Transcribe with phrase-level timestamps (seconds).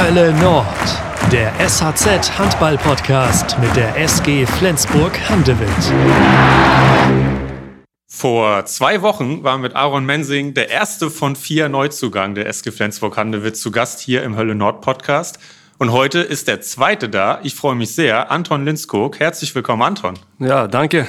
[0.00, 0.64] Hölle Nord,
[1.32, 5.68] der SHZ Handball Podcast mit der SG Flensburg Handewitt.
[8.06, 13.16] Vor zwei Wochen war mit Aaron Mensing der erste von vier Neuzugängen der SG Flensburg
[13.16, 15.40] Handewitt zu Gast hier im Hölle Nord Podcast.
[15.78, 17.40] Und heute ist der zweite da.
[17.42, 18.30] Ich freue mich sehr.
[18.30, 19.18] Anton Linskog.
[19.18, 20.14] Herzlich willkommen, Anton.
[20.38, 21.08] Ja, danke.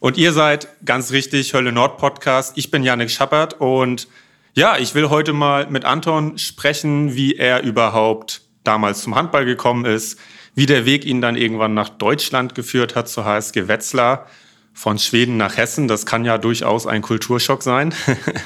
[0.00, 2.58] Und ihr seid ganz richtig Hölle Nord Podcast.
[2.58, 4.08] Ich bin Janik Schappert und
[4.56, 9.84] ja, ich will heute mal mit Anton sprechen, wie er überhaupt damals zum Handball gekommen
[9.84, 10.18] ist,
[10.54, 14.26] wie der Weg ihn dann irgendwann nach Deutschland geführt hat zur HSG Wetzlar,
[14.72, 15.88] von Schweden nach Hessen.
[15.88, 17.94] Das kann ja durchaus ein Kulturschock sein.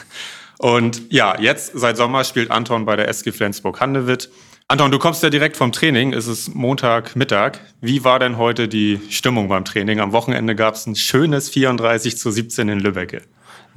[0.58, 4.30] Und ja, jetzt seit Sommer spielt Anton bei der SG Flensburg-Handewitt.
[4.66, 6.12] Anton, du kommst ja direkt vom Training.
[6.12, 7.58] Es ist Montagmittag.
[7.80, 10.00] Wie war denn heute die Stimmung beim Training?
[10.00, 13.22] Am Wochenende gab es ein schönes 34 zu 17 in Lübbecke.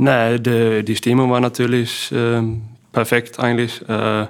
[0.03, 2.41] Nee, de, die Stimmung war natürlich äh,
[2.91, 3.81] perfekt eigentlich.
[3.83, 4.27] Äh,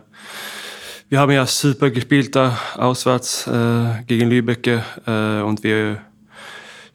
[1.09, 5.99] wir haben ja super gespielt da auswärts äh, gegen Lübeck äh, und wir,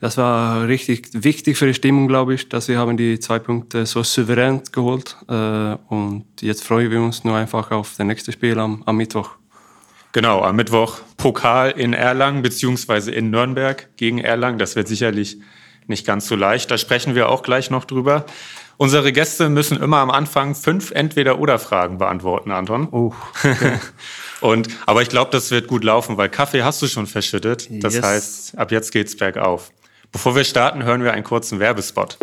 [0.00, 3.84] das war richtig wichtig für die Stimmung, glaube ich, dass wir haben die zwei Punkte
[3.84, 8.60] so souverän geholt äh, und jetzt freuen wir uns nur einfach auf das nächste Spiel
[8.60, 9.31] am, am Mittwoch.
[10.12, 14.60] Genau, am Mittwoch Pokal in Erlangen beziehungsweise in Nürnberg gegen Erlangen.
[14.60, 15.38] Das wird sicherlich
[15.88, 16.70] nicht ganz so leicht.
[16.70, 18.25] Da sprechen wir auch gleich noch drüber.
[18.79, 22.87] Unsere Gäste müssen immer am Anfang fünf Entweder-Oder-Fragen beantworten, Anton.
[22.93, 23.12] Oh,
[23.45, 23.81] okay.
[24.41, 27.67] Und, aber ich glaube, das wird gut laufen, weil Kaffee hast du schon verschüttet.
[27.71, 28.05] Das yes.
[28.05, 29.73] heißt, ab jetzt geht's bergauf.
[30.12, 32.19] Bevor wir starten, hören wir einen kurzen Werbespot.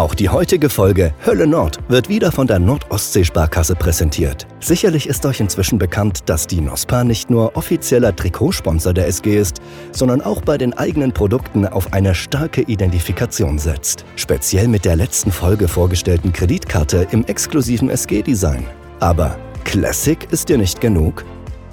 [0.00, 4.46] Auch die heutige Folge Hölle Nord wird wieder von der Nordostsee-Sparkasse präsentiert.
[4.58, 9.60] Sicherlich ist euch inzwischen bekannt, dass die NOSPA nicht nur offizieller Trikotsponsor der SG ist,
[9.92, 14.06] sondern auch bei den eigenen Produkten auf eine starke Identifikation setzt.
[14.16, 18.64] Speziell mit der letzten Folge vorgestellten Kreditkarte im exklusiven SG-Design.
[19.00, 21.26] Aber Classic ist dir nicht genug?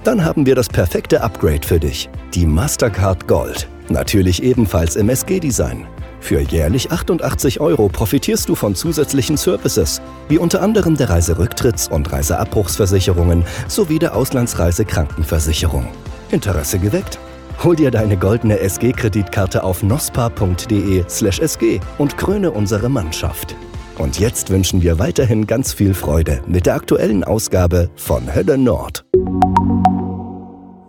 [0.03, 3.69] Dann haben wir das perfekte Upgrade für dich, die Mastercard Gold.
[3.87, 5.87] Natürlich ebenfalls im SG-Design.
[6.19, 12.11] Für jährlich 88 Euro profitierst du von zusätzlichen Services, wie unter anderem der Reiserücktritts- und
[12.11, 15.87] Reiseabbruchsversicherungen sowie der Auslandsreisekrankenversicherung.
[16.31, 17.19] Interesse geweckt?
[17.63, 23.55] Hol dir deine goldene SG-Kreditkarte auf nospa.de/sg und kröne unsere Mannschaft.
[23.97, 29.05] Und jetzt wünschen wir weiterhin ganz viel Freude mit der aktuellen Ausgabe von Hölle Nord.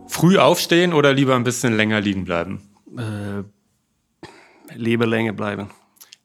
[0.09, 2.61] Früh aufstehen oder lieber ein bisschen länger liegen bleiben?
[2.99, 3.45] Äh
[4.75, 5.71] lieber länger bleiben.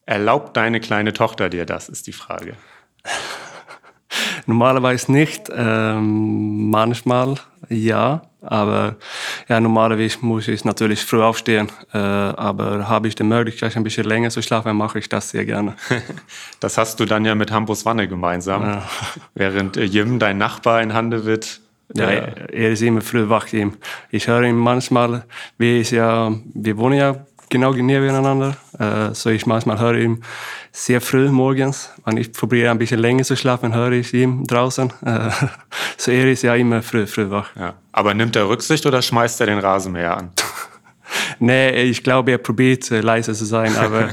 [0.06, 2.56] Erlaubt deine kleine Tochter dir das, ist die Frage.
[4.46, 5.50] Normalerweise nicht.
[5.56, 7.36] Ähm, manchmal
[7.70, 8.98] ja, aber
[9.48, 11.72] ja, normalerweise muss ich natürlich früh aufstehen.
[11.94, 15.46] Äh, aber habe ich die Möglichkeit, ein bisschen länger zu schlafen, mache ich das sehr
[15.46, 15.76] gerne.
[16.60, 18.64] das hast du dann ja mit Hampus Wanne gemeinsam.
[18.64, 18.84] Ja.
[19.34, 21.62] Während äh, Jim, dein Nachbar in Handewitt,
[21.96, 23.48] ja, er ist immer früh wach.
[24.10, 25.26] Ich höre ihn manchmal,
[25.58, 28.58] wir, ist ja, wir wohnen ja genau nebeneinander.
[28.80, 30.24] Äh, so ich manchmal höre ihn
[30.72, 31.92] sehr früh morgens.
[32.06, 34.92] Wenn ich probiere ein bisschen länger zu schlafen, höre ich ihn draußen.
[35.06, 35.30] Äh,
[35.98, 37.56] so er ist ja immer früh, früh wach.
[37.56, 37.76] Ja.
[37.92, 40.32] Aber nimmt er Rücksicht oder schmeißt er den Rasenmäher an?
[41.40, 44.10] nee, ich glaube, er probiert äh, leise zu sein, aber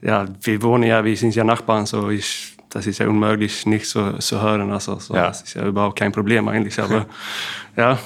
[0.00, 3.86] ja, wir wohnen ja, wir sind ja Nachbarn, so ich, das ist ja unmöglich, nicht
[3.86, 4.70] so zu hören.
[4.72, 5.28] Also, so, ja.
[5.28, 7.06] Das ist ja überhaupt kein Problem eigentlich, aber
[7.76, 7.98] ja.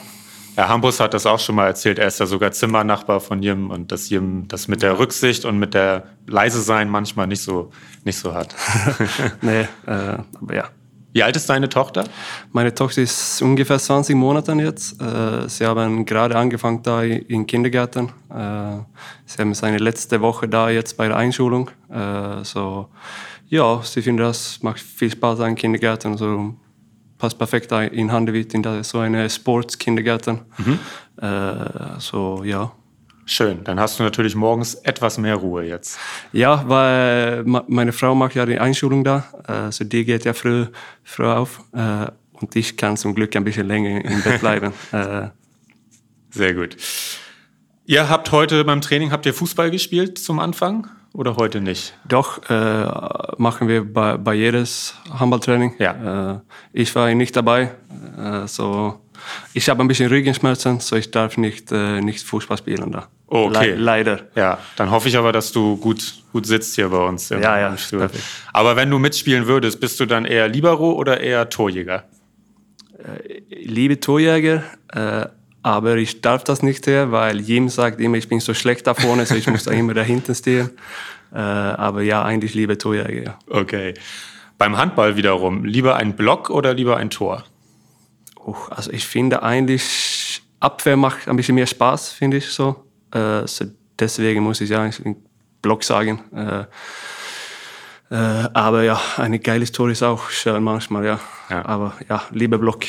[0.56, 1.98] Herr Hambus hat das auch schon mal erzählt.
[1.98, 5.58] Er ist ja sogar Zimmernachbar von Jim und dass Jim das mit der Rücksicht und
[5.58, 7.70] mit der leise sein manchmal nicht so,
[8.04, 8.54] nicht so hat.
[9.42, 10.64] nee, äh, aber ja.
[11.12, 12.04] Wie alt ist deine Tochter?
[12.52, 15.00] Meine Tochter ist ungefähr 20 Monate jetzt.
[15.00, 18.08] Äh, sie haben gerade angefangen da im Kindergarten.
[18.30, 18.78] Äh,
[19.26, 21.70] sie haben seine letzte Woche da jetzt bei der Einschulung.
[21.90, 22.88] Äh, so,
[23.48, 26.16] ja, sie finden das macht viel Spaß im Kindergarten.
[26.16, 26.54] So
[27.18, 30.40] passt perfekt in Handewitt, in so eine Sports-Kindergarten.
[30.58, 30.78] Mhm.
[31.20, 32.72] Äh, so, ja.
[33.28, 35.98] Schön, dann hast du natürlich morgens etwas mehr Ruhe jetzt.
[36.32, 40.66] Ja, weil meine Frau macht ja die Einschulung da, also die geht ja früh,
[41.02, 42.06] früh auf äh,
[42.40, 44.72] und ich kann zum Glück ein bisschen länger im Bett bleiben.
[46.30, 46.76] Sehr gut.
[47.86, 50.88] Ihr habt heute beim Training, habt ihr Fußball gespielt zum Anfang?
[51.16, 51.94] Oder heute nicht?
[52.06, 52.86] Doch, äh,
[53.38, 55.74] machen wir bei, bei jedes Handballtraining.
[55.78, 56.34] Ja.
[56.34, 56.40] Äh,
[56.72, 57.70] ich war nicht dabei.
[58.18, 59.00] Äh, so,
[59.54, 63.08] ich habe ein bisschen Rückenschmerzen, so ich darf nicht, äh, nicht Fußball spielen da.
[63.28, 63.70] Okay.
[63.70, 64.20] Le leider.
[64.34, 67.30] Ja, dann hoffe ich aber, dass du gut, gut sitzt hier bei uns.
[67.30, 67.70] Im, ja, ja.
[67.70, 68.22] Perfekt.
[68.52, 72.04] Aber wenn du mitspielen würdest, bist du dann eher Libero oder eher Torjäger?
[72.98, 75.26] Äh, liebe Torjäger, äh,
[75.66, 78.94] aber ich darf das nicht mehr, weil Jim sagt immer, ich bin so schlecht da
[78.94, 80.70] vorne, so ich muss da immer dahinter stehen.
[81.34, 83.22] Äh, aber ja, eigentlich lieber Torjäger.
[83.24, 83.38] Ja.
[83.50, 83.94] Okay.
[84.58, 87.42] Beim Handball wiederum, lieber ein Block oder lieber ein Tor?
[88.36, 92.86] Oh, also ich finde eigentlich, Abwehr macht ein bisschen mehr Spaß, finde ich so.
[93.10, 93.64] Äh, so
[93.98, 94.88] deswegen muss ich ja
[95.62, 96.22] Block sagen.
[96.32, 101.20] Äh, äh, aber ja, eine geile Tor ist auch schön manchmal, ja.
[101.50, 101.66] ja.
[101.66, 102.84] Aber ja, lieber Block.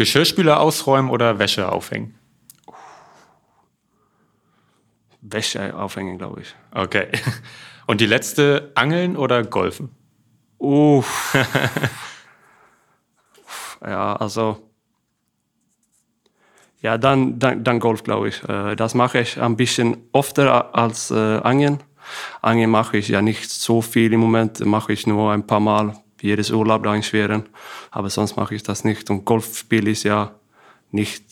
[0.00, 2.14] Geschirrspüler ausräumen oder Wäsche aufhängen?
[5.20, 6.54] Wäsche aufhängen, glaube ich.
[6.72, 7.08] Okay.
[7.86, 9.90] Und die letzte, Angeln oder Golfen?
[10.56, 11.36] Uff.
[13.82, 14.70] ja, also.
[16.80, 18.42] Ja, dann, dann, dann Golf, glaube ich.
[18.48, 21.82] Äh, das mache ich ein bisschen öfter als äh, Angeln.
[22.40, 25.94] Angeln mache ich ja nicht so viel im Moment, mache ich nur ein paar Mal
[26.22, 27.48] jedes Urlaub da in Schweren.
[27.90, 29.10] Aber sonst mache ich das nicht.
[29.10, 30.34] Und Golfspiel ist ja
[30.90, 31.24] nicht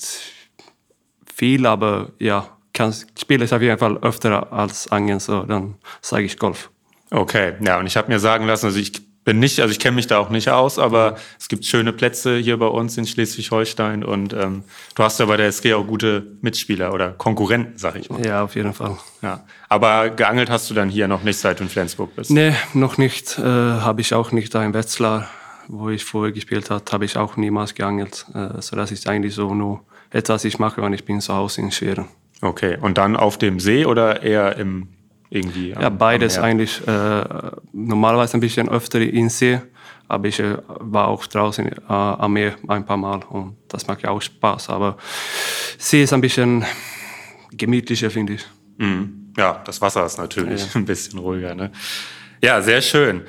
[1.34, 6.24] viel, aber ja, kann, spiele ich auf jeden Fall öfter als Angeln, so dann sage
[6.24, 6.70] ich Golf.
[7.10, 9.94] Okay, ja, und ich habe mir sagen lassen, also ich bin nicht, also ich kenne
[9.96, 14.02] mich da auch nicht aus, aber es gibt schöne Plätze hier bei uns in Schleswig-Holstein
[14.02, 14.64] und ähm,
[14.94, 18.24] du hast ja bei der SG auch gute Mitspieler oder Konkurrenten, sag ich mal.
[18.24, 18.96] Ja, auf jeden Fall.
[19.20, 19.44] Ja.
[19.68, 22.30] Aber geangelt hast du dann hier noch nicht, seit du in Flensburg bist?
[22.30, 23.38] Nee, noch nicht.
[23.38, 25.28] Äh, habe ich auch nicht da in Wetzlar,
[25.66, 28.24] wo ich vorher gespielt habe, habe ich auch niemals geangelt.
[28.32, 31.60] Äh, so das ist eigentlich so nur etwas, ich mache, wenn ich bin zu Hause
[31.60, 32.06] in Schweren.
[32.40, 34.88] Okay, und dann auf dem See oder eher im
[35.30, 35.70] irgendwie.
[35.70, 36.86] ja, beides eigentlich.
[36.86, 37.24] Äh,
[37.72, 39.60] normalerweise ein bisschen öfter in See,
[40.08, 44.02] aber ich äh, war auch draußen äh, am Meer ein paar Mal und das macht
[44.02, 44.70] ja auch Spaß.
[44.70, 44.96] Aber
[45.76, 46.64] See ist ein bisschen
[47.52, 48.46] gemütlicher, finde ich.
[48.78, 49.32] Mhm.
[49.36, 50.68] Ja, das Wasser ist natürlich ja.
[50.74, 51.54] ein bisschen ruhiger.
[51.54, 51.70] Ne?
[52.42, 53.22] Ja, sehr schön.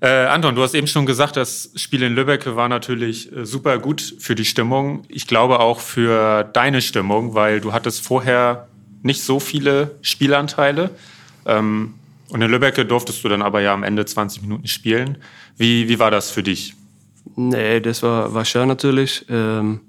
[0.00, 3.78] Äh, Anton, du hast eben schon gesagt, das Spiel in Lübeck war natürlich äh, super
[3.78, 5.04] gut für die Stimmung.
[5.08, 8.68] Ich glaube auch für deine Stimmung, weil du hattest vorher
[9.02, 10.90] nicht so viele Spielanteile.
[11.46, 11.94] Ähm,
[12.28, 15.18] und in Lübeck durftest du dann aber ja am Ende 20 Minuten spielen.
[15.56, 16.74] Wie, wie war das für dich?
[17.36, 19.24] Nee, das war, war schön natürlich.
[19.28, 19.80] Ähm,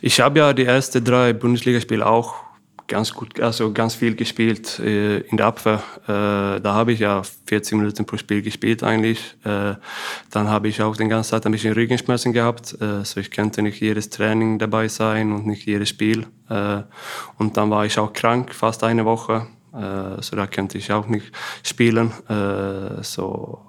[0.00, 2.44] ich habe ja die ersten drei Bundesligaspiele auch
[2.86, 5.82] ganz gut, also ganz viel gespielt äh, in der Abwehr.
[6.04, 9.36] Äh, da habe ich ja 40 Minuten pro Spiel gespielt eigentlich.
[9.44, 9.74] Äh,
[10.30, 13.62] dann habe ich auch den ganzen Zeit ein bisschen Rückenschmerzen gehabt, äh, so ich konnte
[13.62, 16.26] nicht jedes Training dabei sein und nicht jedes Spiel.
[16.48, 16.82] Äh,
[17.38, 19.46] und dann war ich auch krank, fast eine Woche.
[19.74, 21.32] Äh, so da könnte ich auch nicht
[21.62, 22.12] spielen.
[22.28, 23.60] Äh, so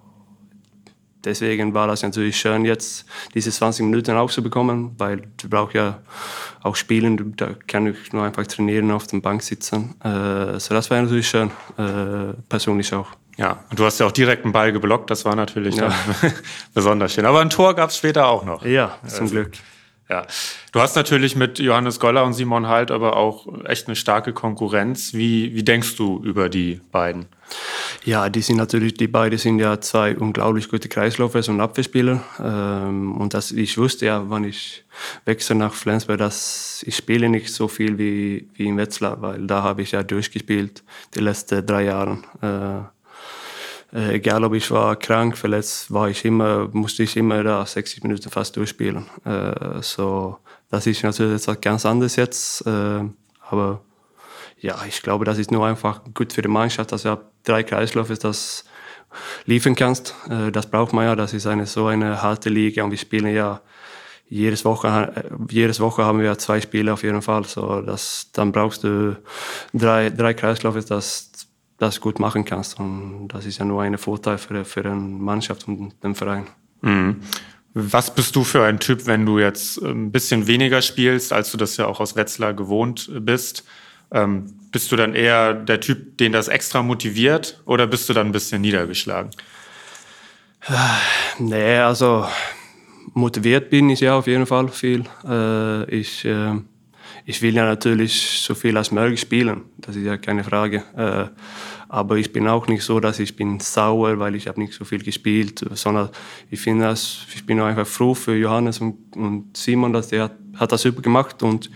[1.24, 5.74] deswegen war das natürlich schön, jetzt diese 20 Minuten auch zu bekommen, weil du brauchst
[5.74, 6.02] ja
[6.62, 9.96] auch spielen, da kann ich nur einfach trainieren, auf der Bank sitzen.
[10.04, 11.52] Äh, so das war natürlich schön,
[12.50, 13.08] persönlich auch.
[13.38, 15.94] Ja, und du hast ja auch direkt einen Ball geblockt, das war natürlich ja.
[16.74, 17.26] besonders schön.
[17.26, 18.64] Aber ein Tor gab es später auch noch.
[18.64, 19.52] Ja, zum also, Glück.
[20.08, 20.28] Ja,
[20.72, 25.16] du hast natürlich mit Johannes Goller und Simon Halt aber auch echt eine starke Konkurrenz.
[25.16, 27.26] Wie, wie denkst du über die beiden?
[28.04, 32.24] Ja, die sind natürlich, die beiden sind ja zwei unglaublich gute Kreisläufer und Abwehrspieler.
[32.40, 34.84] Ähm, und das, ich wusste ja, wann ich
[35.26, 39.64] wechsle nach Flensburg, dass ich spiele nicht so viel wie, wie in Wetzlar, weil da
[39.64, 40.84] habe ich ja durchgespielt
[41.16, 42.20] die letzten drei Jahre.
[42.42, 42.95] Äh,
[43.96, 48.04] äh, egal ob ich war krank, verletzt, war ich immer, musste ich immer da 60
[48.04, 49.06] Minuten fast durchspielen.
[49.24, 50.38] Äh, so,
[50.70, 52.68] das ist natürlich jetzt ganz anders jetzt.
[52.68, 53.04] Äh,
[53.50, 53.82] aber
[54.60, 58.16] ja, ich glaube, das ist nur einfach gut für die Mannschaft, dass du drei Kreisläufe
[58.16, 58.66] das
[59.46, 60.14] liefern kannst.
[60.30, 61.16] Äh, das braucht man ja.
[61.16, 63.62] Das ist eine so eine harte Liga und wir spielen ja
[64.28, 67.46] jedes Woche, äh, jedes Woche haben wir zwei Spiele auf jeden Fall.
[67.46, 69.16] So, das, dann brauchst du
[69.74, 71.32] drei, drei Kreisläufe, das
[71.78, 72.80] das gut machen kannst.
[72.80, 76.48] Und das ist ja nur ein Vorteil für, für eine Mannschaft und den Verein.
[76.82, 77.22] Mhm.
[77.74, 81.58] Was bist du für ein Typ, wenn du jetzt ein bisschen weniger spielst, als du
[81.58, 83.66] das ja auch aus Wetzlar gewohnt bist?
[84.12, 88.28] Ähm, bist du dann eher der Typ, den das extra motiviert oder bist du dann
[88.28, 89.32] ein bisschen niedergeschlagen?
[91.38, 92.26] Nee, also
[93.14, 95.04] motiviert bin ich ja auf jeden Fall viel.
[95.28, 96.54] Äh, ich, äh,
[97.26, 100.84] ich will ja natürlich so viel als möglich spielen, das ist ja keine Frage.
[100.96, 101.26] Äh,
[101.90, 104.86] aber ich bin auch nicht so, dass ich bin sauer, weil ich habe nicht so
[104.86, 106.10] viel gespielt, sondern
[106.50, 110.36] ich finde das, ich bin einfach froh für Johannes und, und Simon, dass der hat,
[110.56, 111.70] hat das super gemacht und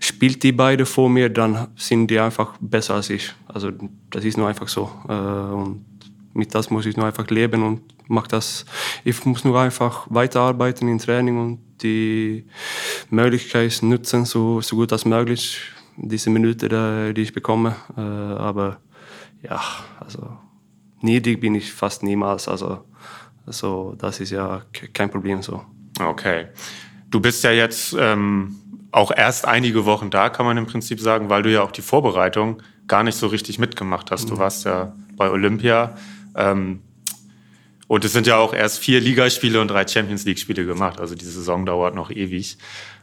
[0.00, 3.32] spielt die beide vor mir, dann sind die einfach besser als ich.
[3.46, 3.70] Also
[4.10, 4.90] das ist nur einfach so.
[5.08, 5.84] Äh, und
[6.32, 8.64] mit das muss ich nur einfach leben und mach das.
[9.04, 12.46] Ich muss nur einfach weiterarbeiten im Training und die
[13.10, 15.60] Möglichkeit nutzen, so, so gut als möglich,
[15.96, 17.76] diese Minute, die ich bekomme.
[17.96, 18.78] Äh, aber
[19.42, 19.60] ja,
[19.98, 20.36] also
[21.00, 22.48] niedrig bin ich fast niemals.
[22.48, 22.84] Also,
[23.46, 25.64] also das ist ja kein Problem so.
[26.00, 26.46] Okay.
[27.10, 28.56] Du bist ja jetzt ähm,
[28.92, 31.82] auch erst einige Wochen da, kann man im Prinzip sagen, weil du ja auch die
[31.82, 34.30] Vorbereitung gar nicht so richtig mitgemacht hast.
[34.30, 34.38] Du mhm.
[34.38, 35.94] warst ja bei Olympia.
[36.34, 36.82] Ähm,
[37.90, 41.00] Und es sind ja auch erst vier Ligaspiele und drei Champions League-Spiele gemacht.
[41.00, 42.56] Also die Saison dauert noch ewig.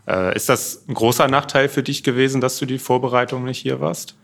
[0.08, 3.82] Äh, ist das ein großer Nachteil für dich gewesen, dass du die Vorbereitung nicht hier
[3.82, 4.15] warst?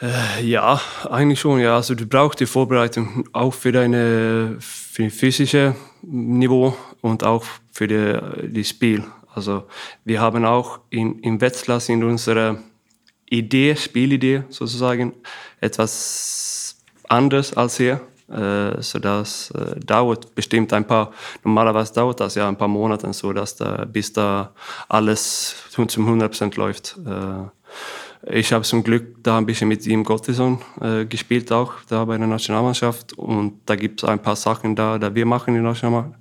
[0.00, 1.60] Äh, ja, eigentlich schon.
[1.60, 7.88] Ja, also du brauchst die Vorbereitung auch für deine für physische Niveau und auch für
[7.88, 9.04] die, die Spiel.
[9.34, 9.64] Also
[10.06, 12.62] wir haben auch in, im Wetzlar in unserer
[13.28, 15.12] Idee, Spielidee sozusagen,
[15.60, 16.78] etwas
[17.10, 18.00] anders als hier.
[18.28, 21.12] Äh, so das äh, dauert bestimmt ein paar,
[21.44, 24.52] normalerweise dauert das ja ein paar Monate, so dass da, bis da
[24.88, 26.98] alles zum 100% läuft.
[27.06, 27.50] Äh,
[28.28, 32.18] ich habe zum Glück da ein bisschen mit ihm Gottessohn äh, gespielt, auch da bei
[32.18, 33.12] der Nationalmannschaft.
[33.12, 36.12] Und da gibt es ein paar Sachen da, da wir machen in der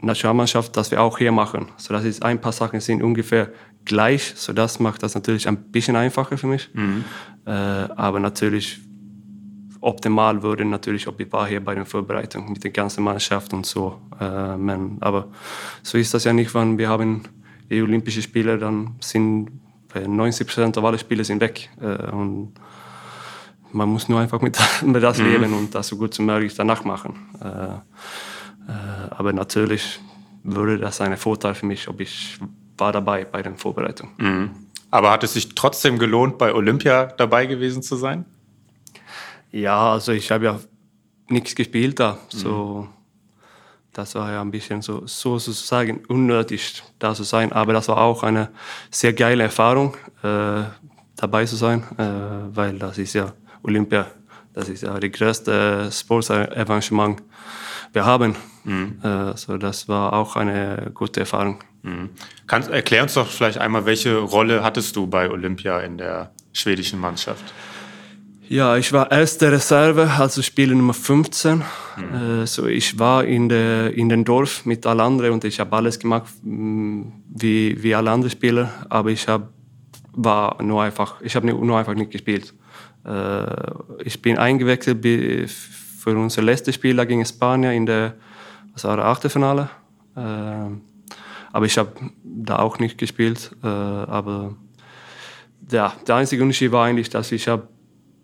[0.00, 1.68] Nationalmannschaft, dass wir auch hier machen.
[1.78, 3.50] So das ist ein paar Sachen sind ungefähr
[3.84, 4.34] gleich.
[4.36, 6.70] So das macht das natürlich ein bisschen einfacher für mich.
[6.74, 7.04] Mhm.
[7.44, 8.80] Äh, aber natürlich
[9.86, 13.64] optimal würde natürlich, ob ich war hier bei der Vorbereitung mit der ganzen Mannschaft und
[13.64, 14.00] so.
[14.20, 15.28] Äh, man, aber
[15.82, 17.22] so ist das ja nicht, wenn wir haben
[17.70, 19.48] die Olympischen Spiele, dann sind
[19.94, 21.70] 90 Prozent aller Spiele sind weg.
[21.80, 22.54] Äh, und
[23.72, 25.26] man muss nur einfach mit, mit das mhm.
[25.26, 27.14] leben und das so gut wie möglich danach machen.
[27.40, 30.00] Äh, äh, aber natürlich
[30.42, 32.38] würde das ein Vorteil für mich, ob ich
[32.76, 34.14] war dabei bei den Vorbereitungen.
[34.18, 34.50] Mhm.
[34.90, 38.24] Aber hat es sich trotzdem gelohnt, bei Olympia dabei gewesen zu sein?
[39.56, 40.60] Ja, also ich habe ja
[41.28, 42.18] nichts gespielt da.
[42.28, 42.86] So,
[43.94, 47.52] das war ja ein bisschen so, so sozusagen unnötig, da zu sein.
[47.52, 48.50] Aber das war auch eine
[48.90, 50.64] sehr geile Erfahrung, äh,
[51.16, 53.32] dabei zu sein, äh, weil das ist ja
[53.62, 54.06] Olympia,
[54.52, 57.22] das ist ja die größte Sportsevangement
[57.94, 58.36] wir haben.
[58.64, 59.00] Mhm.
[59.02, 61.64] Äh, so das war auch eine gute Erfahrung.
[61.80, 62.10] Mhm.
[62.46, 67.00] Kannst, erklär uns doch vielleicht einmal, welche Rolle hattest du bei Olympia in der schwedischen
[67.00, 67.54] Mannschaft?
[68.48, 71.58] Ja, ich war erste Reserve, also Spieler Nummer 15.
[71.96, 72.42] Mhm.
[72.42, 75.74] Äh, so ich war in, der, in den Dorf mit allen anderen und ich habe
[75.74, 79.48] alles gemacht mm, wie, wie alle anderen Spieler, aber ich habe
[80.12, 82.54] war nur einfach, ich habe nur einfach nicht gespielt.
[83.04, 83.46] Äh,
[84.04, 85.04] ich bin eingewechselt
[86.00, 88.14] für unser letztes Spiel gegen Spanien in der,
[88.72, 89.68] was war der Achtelfinale.
[90.16, 90.20] Äh,
[91.52, 93.50] aber ich habe da auch nicht gespielt.
[93.62, 94.54] aber
[95.70, 97.66] ja, der einzige Unterschied war eigentlich, dass ich habe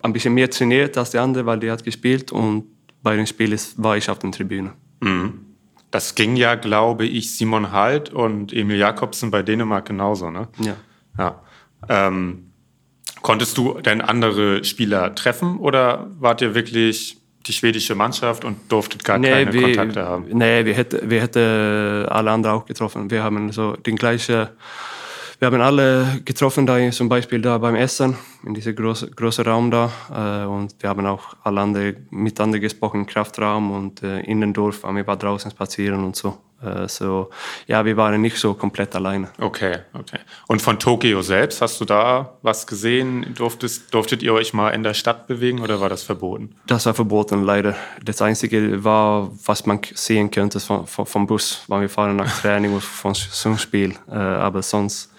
[0.03, 2.65] ein bisschen mehr trainiert als der andere, weil der hat gespielt und
[3.03, 4.73] bei den Spielen war ich auf der Tribüne.
[5.01, 5.47] Mhm.
[5.91, 10.49] Das ging ja, glaube ich, Simon Halt und Emil Jakobsen bei Dänemark genauso, ne?
[10.59, 10.77] Ja.
[11.19, 11.43] ja.
[11.89, 12.53] Ähm,
[13.21, 19.05] konntest du denn andere Spieler treffen oder wart ihr wirklich die schwedische Mannschaft und durftet
[19.05, 20.27] gar nee, keine wir, Kontakte haben?
[20.33, 23.11] Nee, wir hätten wir hätte alle anderen auch getroffen.
[23.11, 24.49] Wir haben so den gleichen
[25.43, 29.73] wir haben alle getroffen, da zum Beispiel da beim Essen, in diesem großen große Raum
[29.73, 29.91] da.
[30.09, 34.53] Äh, und wir haben auch alle andere, miteinander gesprochen im Kraftraum und äh, in den
[34.53, 34.85] Dorf.
[34.85, 36.39] Wir waren draußen spazieren und so.
[36.63, 37.31] Äh, so.
[37.67, 39.31] Ja, wir waren nicht so komplett alleine.
[39.41, 40.21] Okay, okay.
[40.47, 43.35] Und von Tokio selbst, hast du da was gesehen?
[43.35, 46.55] Durftest, durftet ihr euch mal in der Stadt bewegen oder war das verboten?
[46.69, 47.75] Das war verboten, leider.
[48.05, 52.71] Das Einzige war, was man sehen könnte vom, vom Bus, wenn wir fahren nach Training
[52.71, 53.97] oder vom Spiel.
[54.07, 55.12] Aber sonst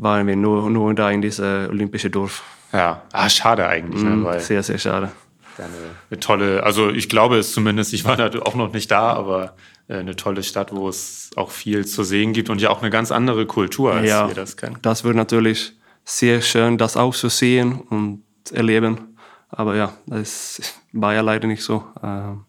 [0.00, 2.42] waren wir nur, nur da in diesem olympischen Dorf.
[2.72, 4.02] Ja, ah, schade eigentlich.
[4.02, 4.10] Ne?
[4.10, 5.10] Mm, Weil sehr, sehr schade.
[5.58, 5.68] Eine,
[6.10, 9.54] eine, tolle, also ich glaube es zumindest, ich war da auch noch nicht da, aber
[9.88, 12.90] äh, eine tolle Stadt, wo es auch viel zu sehen gibt und ja auch eine
[12.90, 14.78] ganz andere Kultur, als ja, wir das kennen.
[14.80, 19.16] Das wird natürlich sehr schön, das auch zu sehen und erleben.
[19.50, 21.84] Aber ja, das war ja leider nicht so.
[22.02, 22.44] Ähm,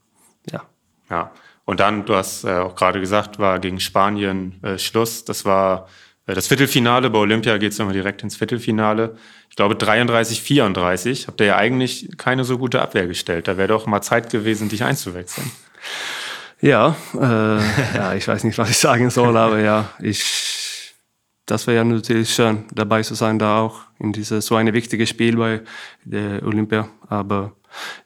[0.49, 0.63] ja.
[1.09, 1.31] Ja.
[1.65, 5.25] Und dann, du hast äh, auch gerade gesagt, war gegen Spanien äh, Schluss.
[5.25, 5.89] Das war äh,
[6.25, 9.15] das Viertelfinale, bei Olympia geht es immer direkt ins Viertelfinale.
[9.49, 11.27] Ich glaube 33, 34.
[11.27, 13.47] Habt ihr ja eigentlich keine so gute Abwehr gestellt.
[13.47, 15.51] Da wäre doch mal Zeit gewesen, dich einzuwechseln.
[16.61, 20.93] Ja, äh, ja, ich weiß nicht, was ich sagen soll, aber ja, ich,
[21.47, 25.09] das wäre ja natürlich schön, dabei zu sein, da auch in dieses so ein wichtiges
[25.09, 25.61] Spiel bei
[26.05, 26.87] der Olympia.
[27.09, 27.53] Aber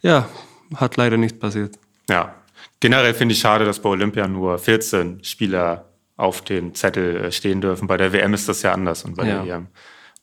[0.01, 0.29] ja,
[0.75, 1.77] hat leider nicht passiert.
[2.09, 2.33] Ja,
[2.79, 7.61] generell finde ich schade, dass bei Olympia nur 14 Spieler auf dem Zettel äh, stehen
[7.61, 7.87] dürfen.
[7.87, 9.43] Bei der WM ist das ja anders und bei ja.
[9.43, 9.67] der EM.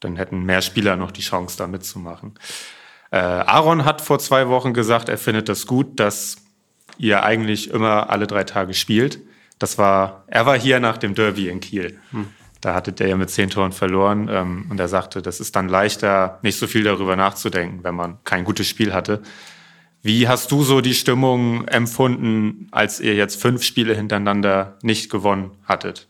[0.00, 2.34] Dann hätten mehr Spieler noch die Chance, da mitzumachen.
[3.10, 6.36] Äh, Aaron hat vor zwei Wochen gesagt, er findet das gut, dass
[6.98, 9.20] ihr eigentlich immer alle drei Tage spielt.
[9.58, 11.98] Das war, er war hier nach dem Derby in Kiel.
[12.10, 12.28] Hm.
[12.60, 15.68] Da hatte der ja mit zehn Toren verloren ähm, und er sagte, das ist dann
[15.68, 19.22] leichter, nicht so viel darüber nachzudenken, wenn man kein gutes Spiel hatte.
[20.02, 25.52] Wie hast du so die Stimmung empfunden, als ihr jetzt fünf Spiele hintereinander nicht gewonnen
[25.64, 26.08] hattet?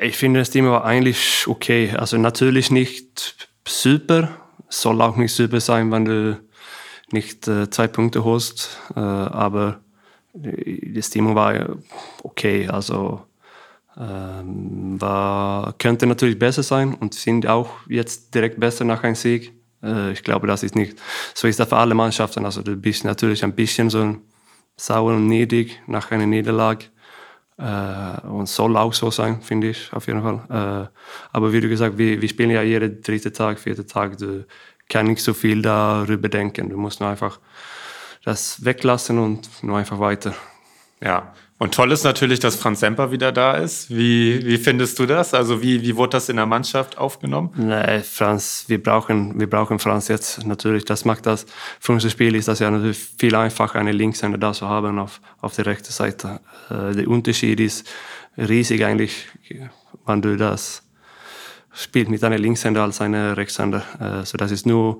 [0.00, 1.92] Ich finde, das Team war eigentlich okay.
[1.94, 4.30] Also natürlich nicht super,
[4.70, 6.40] soll auch nicht super sein, wenn du
[7.10, 9.80] nicht äh, zwei Punkte holst, äh, aber
[10.32, 11.76] die Stimmung war
[12.22, 12.66] okay.
[12.66, 13.20] Also
[13.98, 19.52] ähm, war, könnte natürlich besser sein und sind auch jetzt direkt besser nach einem Sieg.
[19.82, 20.98] Äh, ich glaube, das ist nicht
[21.34, 22.44] so ist das für alle Mannschaften.
[22.44, 24.16] Also du bist natürlich ein bisschen so
[24.76, 26.86] sauer und niedrig nach einer Niederlage.
[27.58, 30.40] Äh, und soll auch so sein, finde ich, auf jeden Fall.
[30.48, 30.88] Äh,
[31.32, 34.18] aber wie du gesagt, wir, wir spielen ja jeden dritten Tag, vierten Tag.
[34.18, 34.46] Du
[34.88, 36.70] kannst nicht so viel darüber denken.
[36.70, 37.38] Du musst nur einfach
[38.24, 40.34] das weglassen und nur einfach weiter.
[41.00, 43.88] Ja, und toll ist natürlich, dass Franz Semper wieder da ist.
[43.88, 45.32] Wie, wie findest du das?
[45.32, 47.50] Also wie, wie wurde das in der Mannschaft aufgenommen?
[47.54, 50.84] Nee, Franz, wir brauchen, wir brauchen Franz jetzt natürlich.
[50.86, 51.46] Das macht das,
[51.78, 55.20] für unser Spiel ist das ja natürlich viel einfacher, eine Linkshänder da zu haben auf,
[55.40, 56.40] auf der rechten Seite.
[56.68, 57.88] Äh, der Unterschied ist
[58.36, 59.28] riesig eigentlich,
[60.04, 60.82] wenn du das
[61.72, 63.84] spielst mit einer Linkshänder als einer Rechtshänder.
[64.00, 64.98] Äh, das ist nur,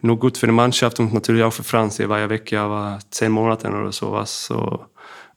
[0.00, 1.98] nur gut für die Mannschaft und natürlich auch für Franz.
[1.98, 4.46] Er war ja weg, ja, war zehn Monate oder sowas.
[4.46, 4.86] So,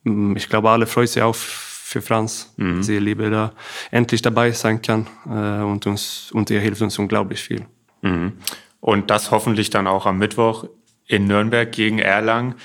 [0.04, 2.78] ich glaube, alle freuen sich auch für Franz, mhm.
[2.78, 3.54] dass er lieber da
[3.92, 7.66] endlich dabei sein kann äh, und, uns, und er hilft uns unglaublich viel.
[8.02, 8.34] Mhm.
[8.80, 10.66] Und das hoffentlich dann auch am Mittwoch
[11.06, 12.56] in Nürnberg gegen Erlangen.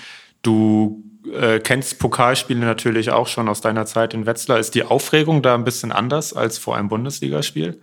[0.43, 1.03] Du
[1.33, 4.59] äh, kennst Pokalspiele natürlich auch schon aus deiner Zeit in Wetzlar.
[4.59, 7.81] Ist die Aufregung da ein bisschen anders als vor einem Bundesligaspiel?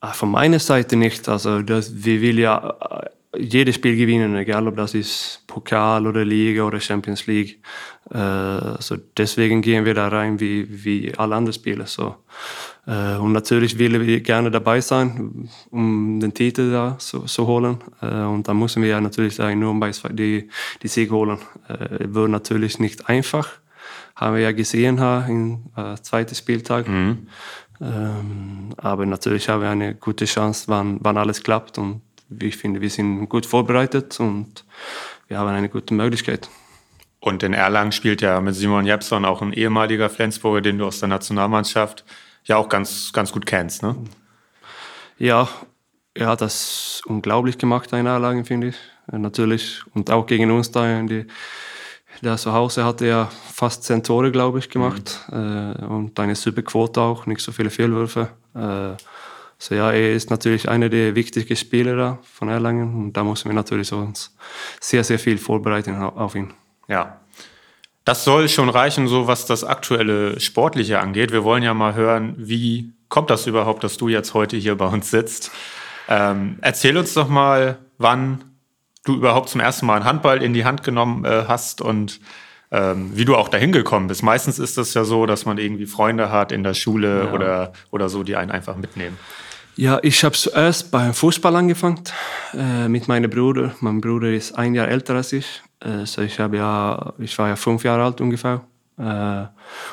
[0.00, 1.28] Ah, von meiner Seite nicht.
[1.28, 2.74] Also das, wir will ja
[3.38, 7.60] jedes Spiel gewinnen, egal ob das ist Pokal oder Liga oder Champions League.
[8.10, 11.86] Äh, so deswegen gehen wir da rein wie, wie alle anderen Spieler.
[11.86, 12.16] So.
[12.86, 17.78] Äh, und natürlich will wir gerne dabei sein, um den Titel da zu, zu holen.
[18.00, 20.48] Äh, und da müssen wir ja natürlich da in Nürnberg die,
[20.82, 21.38] die Sieg holen.
[21.98, 23.48] Wird natürlich nicht einfach,
[24.14, 26.88] haben wir ja gesehen im äh, zweiten Spieltag.
[26.88, 27.26] Mhm.
[27.80, 31.78] Ähm, aber natürlich haben wir eine gute Chance, wann, wann alles klappt.
[31.78, 32.02] Und
[32.40, 34.64] ich finde, wir sind gut vorbereitet und
[35.28, 36.48] wir haben eine gute Möglichkeit.
[37.20, 41.00] Und in Erlangen spielt ja mit Simon Jepson auch ein ehemaliger Flensburger, den du aus
[41.00, 42.04] der Nationalmannschaft
[42.44, 43.96] ja auch ganz, ganz gut kennst, ne?
[45.18, 45.48] Ja,
[46.14, 48.76] er hat das unglaublich gemacht in Erlangen, finde ich.
[49.10, 49.82] Natürlich.
[49.94, 51.26] Und auch gegen uns da in die,
[52.22, 55.24] da zu Hause hat er fast zehn Tore, glaube ich, gemacht.
[55.30, 55.74] Mhm.
[55.80, 58.28] Äh, und eine super Quote auch, nicht so viele Fehlwürfe.
[59.58, 63.54] So ja, er ist natürlich einer der wichtigsten Spieler von Erlangen und da müssen wir
[63.54, 64.36] natürlich uns
[64.80, 66.52] sehr, sehr viel vorbereiten auf ihn.
[66.88, 67.20] Ja.
[68.04, 71.32] Das soll schon reichen, so was das aktuelle Sportliche angeht.
[71.32, 74.86] Wir wollen ja mal hören, wie kommt das überhaupt, dass du jetzt heute hier bei
[74.86, 75.50] uns sitzt?
[76.08, 78.44] Ähm, erzähl uns doch mal, wann
[79.04, 82.20] du überhaupt zum ersten Mal einen Handball in die Hand genommen äh, hast und
[82.70, 84.22] ähm, wie du auch dahin gekommen bist.
[84.22, 87.32] Meistens ist es ja so, dass man irgendwie Freunde hat in der Schule ja.
[87.32, 89.18] oder, oder so, die einen einfach mitnehmen.
[89.78, 92.00] Ja, ich habe zuerst beim Fußball angefangen
[92.54, 93.74] äh, mit meinem Bruder.
[93.80, 95.62] Mein Bruder ist ein Jahr älter als ich.
[95.80, 98.62] Äh, so ich, ja, ich war ja fünf Jahre alt ungefähr.
[98.98, 99.44] Äh,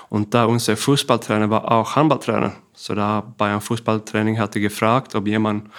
[0.08, 2.54] und da unser Fußballtrainer war auch Handballtrainer.
[2.74, 5.70] So da bei einem Fußballtraining hat er gefragt, ob jemand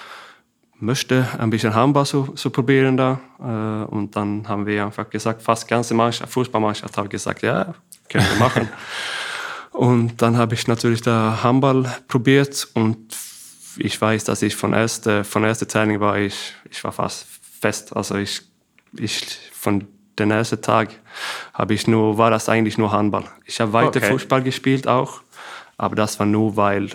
[0.79, 3.21] möchte ein bisschen Handball zu, zu probieren da.
[3.40, 7.75] Äh, und dann haben wir einfach gesagt, fast ganze Mannschaft, Fußballmannschaft hat gesagt, ja,
[8.11, 8.69] können wir machen.
[9.73, 13.14] und dann habe ich natürlich da Handball probiert und
[13.77, 17.27] ich weiß, dass ich von erster, von erster Training war ich, ich war fast
[17.61, 17.95] fest.
[17.97, 18.43] Also ich,
[18.99, 19.87] ich von
[20.19, 20.91] den ersten Tag
[21.53, 23.25] habe ich nur, war das eigentlich nur Handball.
[23.45, 24.11] Ich habe weiter okay.
[24.11, 25.23] Fußball gespielt auch,
[25.77, 26.91] aber das war nur, weil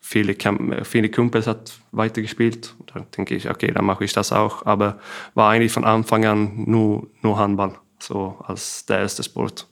[0.00, 0.36] viele,
[0.84, 2.74] viele Kumpels hat weitergespielt.
[2.92, 4.66] Da denke ich, okay, dann mache ich das auch.
[4.66, 4.98] Aber
[5.34, 9.68] war eigentlich von Anfang an nur, nur Handball, so als der erste Sport.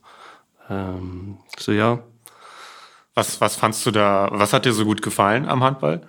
[0.71, 1.99] Ähm, so ja.
[3.15, 6.07] Was, was fandst du da, was hat dir so gut gefallen am Handball?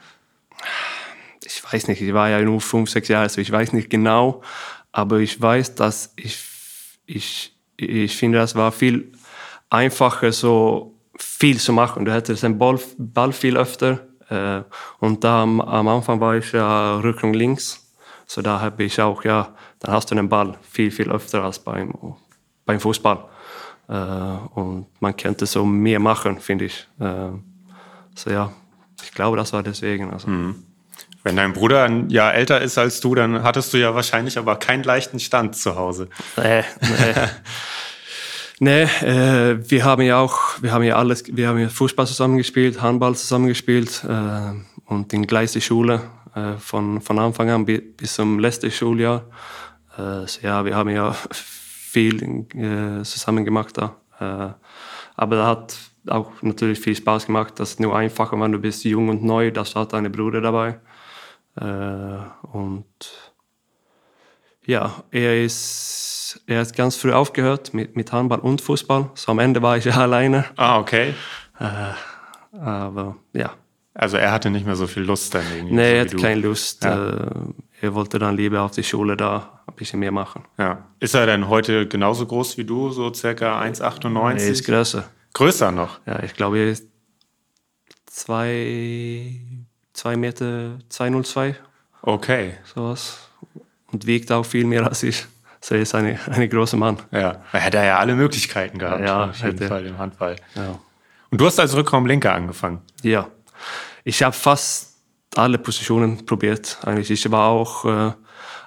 [1.45, 4.41] Ich weiß nicht, ich war ja nur fünf, sechs Jahre, also ich weiß nicht genau,
[4.91, 6.38] aber ich weiß, dass ich,
[7.06, 9.12] ich, ich finde, das war viel
[9.69, 12.06] einfacher, so viel zu machen.
[12.06, 14.63] Du hättest den Ball, Ball viel öfter äh,
[14.99, 17.93] und da am, am, Anfang war ich ja Rückung links,
[18.25, 21.60] so da habe ich auch, ja, dann hast du den Ball viel, viel öfter als
[21.60, 22.15] beim,
[22.65, 23.25] beim Fußball.
[23.88, 23.93] Äh,
[24.54, 26.88] und man könnte so mehr machen, finde ich.
[26.99, 27.32] Äh,
[28.13, 28.52] so ja,
[29.02, 30.12] ich glaube, das war deswegen.
[30.12, 30.30] Also.
[30.30, 30.63] Mhm.
[31.30, 34.56] Wenn dein Bruder ein Jahr älter ist als du, dann hattest du ja wahrscheinlich aber
[34.56, 36.10] keinen leichten Stand zu Hause.
[36.36, 37.13] Nee, nee.
[39.04, 42.82] nee äh, wir haben ja auch, wir haben ja alles, wir haben ja Fußball zusammengespielt,
[42.82, 44.54] Handball zusammengespielt äh,
[44.86, 46.02] und in gleiche Schule
[46.34, 49.22] äh, von, von Anfang an bis zum letzten Schuljahr.
[50.00, 53.98] Äh, so ja, wir haben ja viel äh, zusammen gemacht da.
[54.20, 54.54] Äh,
[55.15, 57.60] aber da hat auch natürlich viel Spaß gemacht.
[57.60, 60.80] Das ist nur einfacher, wenn du bist jung und neu, das hat deine Bruder dabei.
[61.60, 62.86] Äh, und
[64.65, 69.10] Ja, er ist, er hat ganz früh aufgehört mit, mit Handball und Fußball.
[69.15, 70.45] So am Ende war ich ja alleine.
[70.56, 71.13] Ah, okay.
[71.60, 73.52] Äh, aber ja.
[73.93, 75.76] Also er hatte nicht mehr so viel Lust dann irgendwie.
[75.76, 76.84] Nee, so er hatte keine Lust.
[76.84, 77.10] Ja.
[77.10, 77.32] Äh,
[77.82, 80.45] er wollte dann lieber auf die Schule da ein bisschen mehr machen.
[80.58, 80.86] Ja.
[81.00, 84.38] Ist er denn heute genauso groß wie du, so circa 1,98?
[84.39, 85.10] Er ist größer.
[85.34, 86.00] Größer noch?
[86.06, 86.88] Ja, ich glaube, er ist
[88.06, 89.41] zwei,
[90.00, 91.56] zwei Meter 202,
[92.02, 92.54] Okay.
[92.74, 93.20] sowas.
[93.92, 95.26] Und wiegt auch viel mehr als ich.
[95.62, 96.98] So er ist ein eine großer Mann.
[97.12, 97.42] Ja.
[97.52, 99.68] Da hätte er ja alle Möglichkeiten gehabt, Ja, auf jeden hätte.
[99.68, 100.38] Fall im Handball.
[100.56, 100.80] Ja.
[101.32, 102.82] Und du hast als Rückraumlinker angefangen.
[103.04, 103.28] Ja,
[104.06, 104.96] ich habe fast
[105.36, 106.78] alle Positionen probiert.
[106.86, 108.14] Eigentlich, ich war auch äh,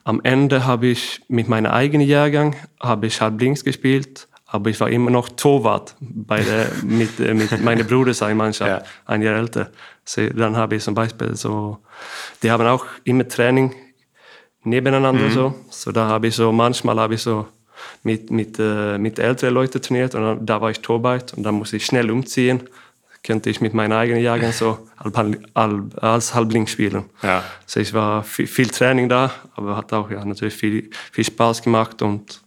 [0.05, 4.79] am Ende habe ich mit meinem eigenen Jahrgang habe ich halb links gespielt, aber ich
[4.81, 8.88] war immer noch Torwart bei der, mit, äh, mit meinem Bruder seiner Mannschaft, Ja.
[9.07, 9.71] ein Jahr älter.
[10.34, 11.78] Dann habe ich zum Beispiel so,
[12.42, 13.74] die haben auch immer Training
[14.64, 15.54] nebeneinander so.
[15.70, 17.46] So da habe ich so manchmal habe ich so
[18.02, 21.54] mit mit äh, mit älteren Leuten trainiert und dann, da war ich Torwart und dann
[21.54, 22.62] musste ich schnell umziehen.
[23.24, 24.78] Könnte ich mit meinem eigenen Jahrgang so
[25.94, 27.04] als Halbling spielen.
[27.22, 27.44] Ja.
[27.66, 31.62] So ich war viel, viel Training da, aber hat auch ja, natürlich viel, viel Spaß
[31.62, 32.42] gemacht und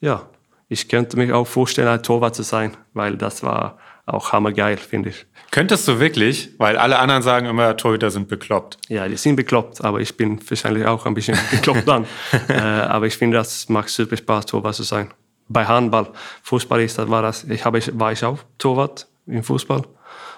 [0.00, 0.28] ja,
[0.68, 5.10] ich könnte mich auch vorstellen, ein Torwart zu sein, weil das war auch hammergeil, finde
[5.10, 5.26] ich.
[5.50, 6.50] Könntest du wirklich?
[6.58, 8.78] Weil alle anderen sagen immer, Torhüter sind bekloppt.
[8.88, 12.06] Ja, die sind bekloppt, aber ich bin wahrscheinlich auch ein bisschen bekloppt dann.
[12.48, 15.10] äh, aber ich finde, das macht super Spaß, Torwart zu sein.
[15.48, 16.08] Bei Handball,
[16.42, 19.82] Fußball ist das, war das, ich habe, war ich auch Torwart im Fußball,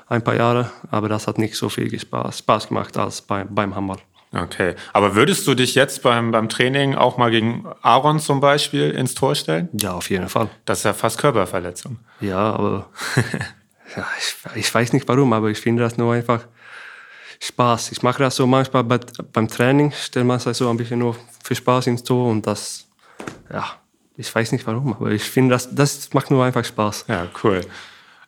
[0.09, 3.75] ein paar Jahre, aber das hat nicht so viel Spaß, Spaß gemacht als bei, beim
[3.75, 3.99] Handball.
[4.33, 4.77] Okay.
[4.93, 9.15] Aber würdest du dich jetzt beim, beim Training auch mal gegen Aaron zum Beispiel ins
[9.15, 9.69] Tor stellen?
[9.73, 10.49] Ja, auf jeden Fall.
[10.65, 11.99] Das ist ja fast Körperverletzung.
[12.21, 12.91] Ja, aber
[13.97, 16.47] ja, ich, ich weiß nicht warum, aber ich finde das nur einfach
[17.41, 17.93] Spaß.
[17.93, 18.99] Ich mache das so manchmal bei,
[19.33, 22.87] beim Training, stelle man sich so ein bisschen nur für Spaß ins Tor und das,
[23.53, 23.65] ja,
[24.17, 27.07] ich weiß nicht warum, aber ich finde, das, das macht nur einfach Spaß.
[27.09, 27.63] Ja, cool.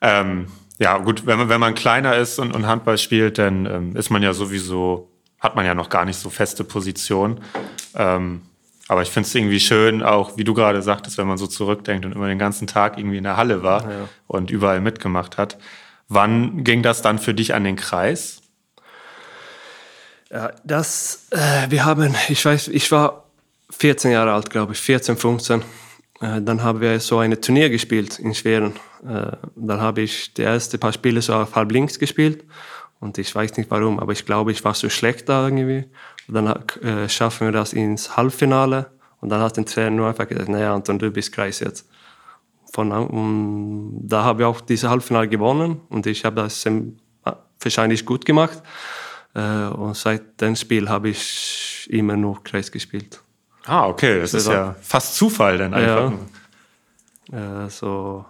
[0.00, 0.46] Ähm,
[0.78, 4.10] ja, gut, wenn man, wenn man kleiner ist und, und Handball spielt, dann ähm, ist
[4.10, 7.40] man ja sowieso, hat man ja noch gar nicht so feste Position.
[7.94, 8.42] Ähm,
[8.92, 12.04] aber ich finde es irgendwie schön, auch wie du gerade sagtest, wenn man so zurückdenkt
[12.06, 14.08] und immer den ganzen Tag irgendwie in der Halle war Ja.
[14.28, 15.58] und überall mitgemacht hat.
[16.08, 18.42] Wann ging das dann für dich an den Kreis?
[20.30, 23.24] Ja, das, äh, wir haben, ich weiß, ich war
[23.70, 25.60] 14 Jahre alt, glaube ich, 14, 15.
[26.20, 28.74] Äh, dann haben wir so eine Turnier gespielt in Schweren.
[29.06, 32.44] Äh, dann habe ich die ersten paar Spiele so auf halb links gespielt.
[33.00, 35.86] Und ich weiß nicht warum, aber ich glaube, ich war so schlecht da irgendwie.
[36.28, 36.46] Dann
[36.82, 38.90] äh, schaffen wir das ins Halbfinale.
[39.20, 41.88] Und dann hat der Trainer nur einfach gesagt, naja, Anton, du bist Kreis jetzt.
[42.72, 46.66] Von, und da habe ich auch dieses Halbfinale gewonnen und ich habe das
[47.60, 48.62] wahrscheinlich gut gemacht.
[49.34, 53.20] Äh, und seit dem Spiel habe ich immer nur Kreis gespielt.
[53.66, 54.74] Ah, okay, das ist Ja.
[54.80, 56.12] fast Zufall dann einfach.
[57.30, 57.64] Ja.
[57.66, 58.24] Äh, so.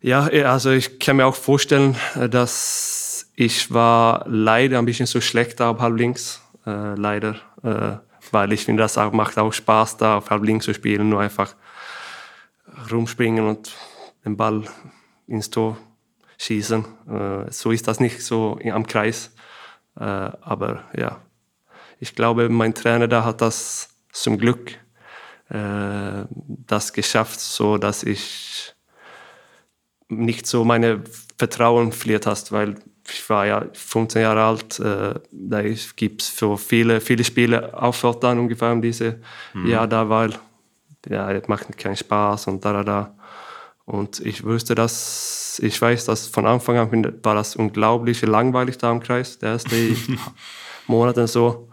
[0.00, 3.03] Ja, also ich kann mir auch vorstellen, äh, dass
[3.36, 7.96] ich war leider ein bisschen so schlecht da auf halb links, äh, leider, äh,
[8.30, 11.20] weil ich finde, das auch, macht auch Spaß da auf halb links zu spielen, nur
[11.20, 11.54] einfach
[12.90, 13.72] rumspringen und
[14.24, 14.64] den Ball
[15.26, 15.76] ins Tor
[16.38, 16.84] schießen.
[17.08, 19.32] Äh, so ist das nicht so am Kreis,
[19.98, 21.20] äh, aber ja,
[22.00, 24.72] ich glaube, mein Trainer da hat das zum Glück
[25.48, 26.24] äh,
[26.66, 28.74] das geschafft, so dass ich
[30.08, 31.02] nicht so meine
[31.38, 32.76] Vertrauen verliert hast, weil
[33.08, 35.62] ich war ja 15 Jahre alt, äh, da
[35.96, 39.20] gibt es so viele, viele Spiele aufhört dann ungefähr um diese
[39.66, 40.34] Jahr da, weil
[41.08, 43.14] ja, das macht keinen Spaß und da, da, da.
[43.84, 48.90] Und ich wusste das, ich weiß, dass von Anfang an war das unglaublich langweilig da
[48.90, 49.76] im Kreis, der erste
[50.86, 51.68] Monate so.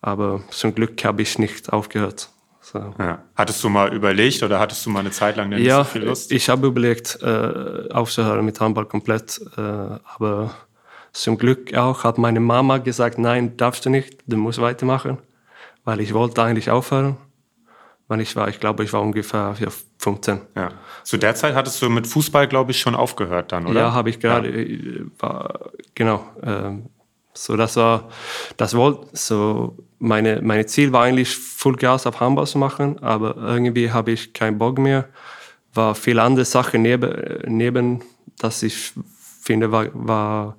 [0.00, 2.30] Aber zum Glück habe ich nicht aufgehört.
[2.62, 2.94] So.
[2.98, 3.22] Ja.
[3.34, 5.92] Hattest du mal überlegt oder hattest du mal eine Zeit lang denn Ja, nicht so
[5.92, 6.32] viel Lust?
[6.32, 9.40] ich habe überlegt, äh, aufzuhören mit Handball komplett.
[9.56, 10.54] Äh, aber
[11.12, 15.18] zum Glück auch hat meine Mama gesagt, nein, darfst du nicht, du musst weitermachen.
[15.84, 17.16] Weil ich wollte eigentlich aufhören.
[18.06, 19.68] Weil ich war, ich glaube, ich war ungefähr ja,
[19.98, 20.40] 15.
[20.56, 20.70] Ja.
[21.04, 23.80] Zu der Zeit hattest du mit Fußball, glaube ich, schon aufgehört dann, oder?
[23.80, 26.24] Ja, habe ich gerade, äh, war, genau.
[26.42, 26.86] ähm,
[27.32, 28.08] so, das war,
[28.56, 33.36] das wollte, so, meine, meine Ziel war eigentlich Full Gas auf Handball zu machen, aber
[33.36, 35.08] irgendwie habe ich keinen Bock mehr.
[35.72, 37.12] War viele andere Sachen neben,
[37.46, 38.02] neben
[38.38, 38.92] das ich
[39.40, 40.56] finde, war, war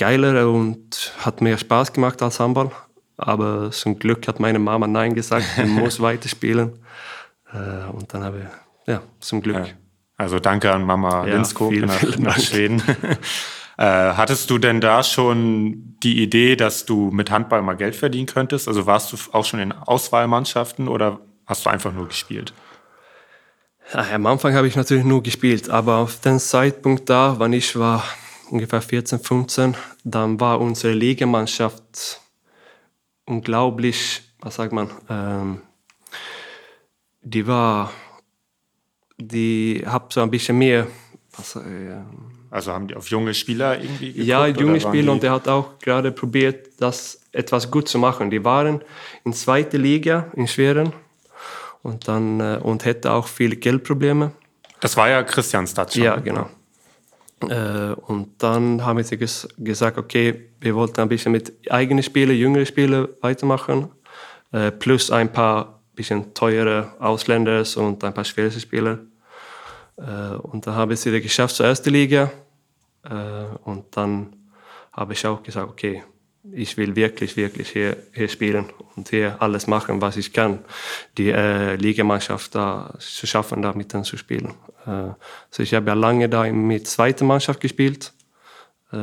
[0.00, 2.70] geiler und hat mehr Spaß gemacht als Handball.
[3.16, 6.72] Aber zum Glück hat meine Mama Nein gesagt, du musst weiterspielen.
[7.52, 9.56] Äh, und dann habe ich, ja, zum Glück.
[9.56, 9.66] Ja.
[10.16, 12.40] Also danke an Mama Ja, vielen, nach, nach.
[12.40, 12.82] Schweden.
[13.78, 18.26] Äh, hattest du denn da schon die Idee, dass du mit Handball mal Geld verdienen
[18.26, 18.68] könntest?
[18.68, 22.52] Also warst du auch schon in Auswahlmannschaften oder hast du einfach nur gespielt?
[23.94, 27.74] Ja, am Anfang habe ich natürlich nur gespielt, aber auf den Zeitpunkt da, wann ich
[27.78, 28.04] war
[28.50, 32.20] ungefähr 14, 15, dann war unsere Ligamannschaft
[33.26, 35.62] unglaublich, was sagt man, ähm,
[37.22, 37.92] die war,
[39.18, 40.86] die hat so ein bisschen mehr,
[41.36, 41.60] was, äh,
[42.50, 45.78] also haben die auf junge Spieler irgendwie geguckt, Ja, junge Spieler und der hat auch
[45.78, 48.30] gerade probiert, das etwas gut zu machen.
[48.30, 48.82] Die waren
[49.24, 50.92] in zweiter Liga in Schweren
[51.82, 54.32] und dann äh, und hätte auch viele Geldprobleme.
[54.80, 55.96] Das war ja Christian Statsch.
[55.96, 56.48] Ja, genau.
[57.48, 62.36] Äh, und dann haben sie ges gesagt, okay, wir wollten ein bisschen mit eigenen Spielen,
[62.36, 63.88] jüngere Spiele weitermachen,
[64.52, 68.98] äh, plus ein paar bisschen teure Ausländer und ein paar schwere Spieler.
[69.96, 72.30] Äh, und dann habe ich es wieder geschafft zur ersten Liga.
[73.04, 74.36] Äh, und dann
[74.92, 76.02] habe ich auch gesagt, okay,
[76.52, 80.60] ich will wirklich, wirklich hier, hier spielen und hier alles machen, was ich kann,
[81.18, 84.54] die äh, Ligamannschaft da zu schaffen, da mit dann zu spielen.
[84.86, 84.90] Äh,
[85.50, 88.12] also ich habe ja lange da mit zweiter Mannschaft gespielt
[88.92, 88.96] äh,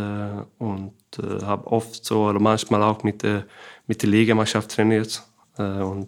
[0.58, 3.46] und äh, habe oft so oder manchmal auch mit der,
[3.88, 5.24] mit der Ligamannschaft trainiert.
[5.60, 6.08] Und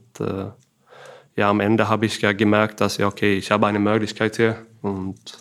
[1.35, 4.57] ja, am Ende habe ich ja gemerkt, dass ja, okay, ich habe eine Möglichkeit hier
[4.83, 5.39] und,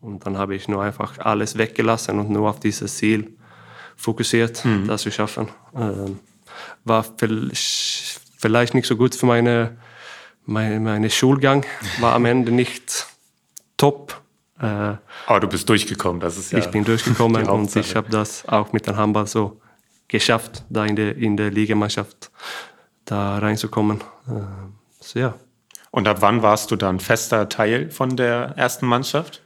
[0.00, 3.36] und dann habe ich nur einfach alles weggelassen und nur auf dieses Ziel
[3.96, 4.86] fokussiert, mhm.
[4.86, 5.48] das zu schaffen.
[5.74, 6.20] Ähm,
[6.84, 9.76] war vielleicht nicht so gut für meine,
[10.46, 11.66] meine, meine Schulgang,
[11.98, 13.06] war am Ende nicht
[13.80, 14.20] top.
[14.60, 14.64] Äh,
[15.26, 16.58] Aber du bist durchgekommen, das ist ja.
[16.58, 19.60] Ich bin durchgekommen und ich habe das auch mit dem Handball so
[20.08, 22.30] geschafft, da in der, in der Ligamannschaft
[23.06, 24.00] da reinzukommen.
[24.28, 24.42] Äh,
[25.00, 25.34] so, ja.
[25.90, 29.42] Und ab wann warst du dann fester Teil von der ersten Mannschaft?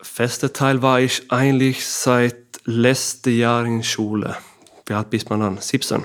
[0.00, 4.36] Fester Teil war ich eigentlich seit letztem Jahr in Schule.
[4.86, 5.58] Wie alt bist man dann?
[5.58, 6.04] 17.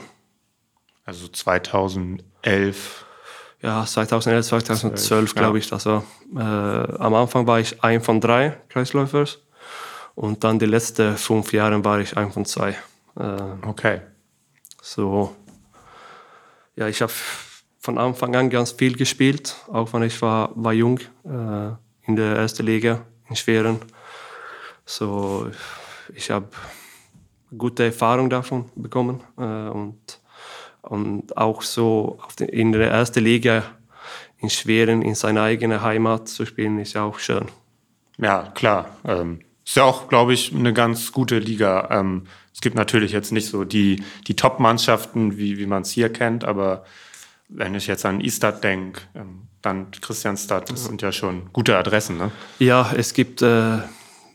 [1.06, 3.06] Also 2011.
[3.62, 5.72] Ja, 2011, 2012 glaube ich.
[5.74, 6.04] Also,
[6.36, 9.40] äh, am Anfang war ich ein von drei Kreisläufers
[10.16, 12.78] und dann die letzten fünf Jahre war ich ein von zwei.
[13.18, 14.02] Äh, okay.
[14.82, 15.36] So,
[16.76, 17.12] ja, ich habe
[17.80, 21.72] von Anfang an ganz viel gespielt, auch wenn ich war, war jung äh,
[22.08, 23.80] in der ersten Liga in Schweren.
[24.86, 25.50] So,
[26.14, 26.48] ich habe
[27.58, 30.19] gute Erfahrung davon bekommen äh, und,
[30.90, 33.64] und auch so den, in der ersten Liga
[34.40, 37.46] in Schweren in seiner eigenen Heimat zu spielen, ist ja auch schön.
[38.18, 38.98] Ja, klar.
[39.06, 41.90] Ähm, ist ja auch, glaube ich, eine ganz gute Liga.
[41.92, 42.24] Ähm,
[42.54, 46.44] es gibt natürlich jetzt nicht so die, die Top-Mannschaften, wie, wie man es hier kennt,
[46.44, 46.86] aber
[47.50, 52.18] wenn ich jetzt an Istad denke, ähm, dann Christianstadt, das sind ja schon gute Adressen,
[52.18, 52.32] ne?
[52.60, 53.80] Ja, es gibt, äh,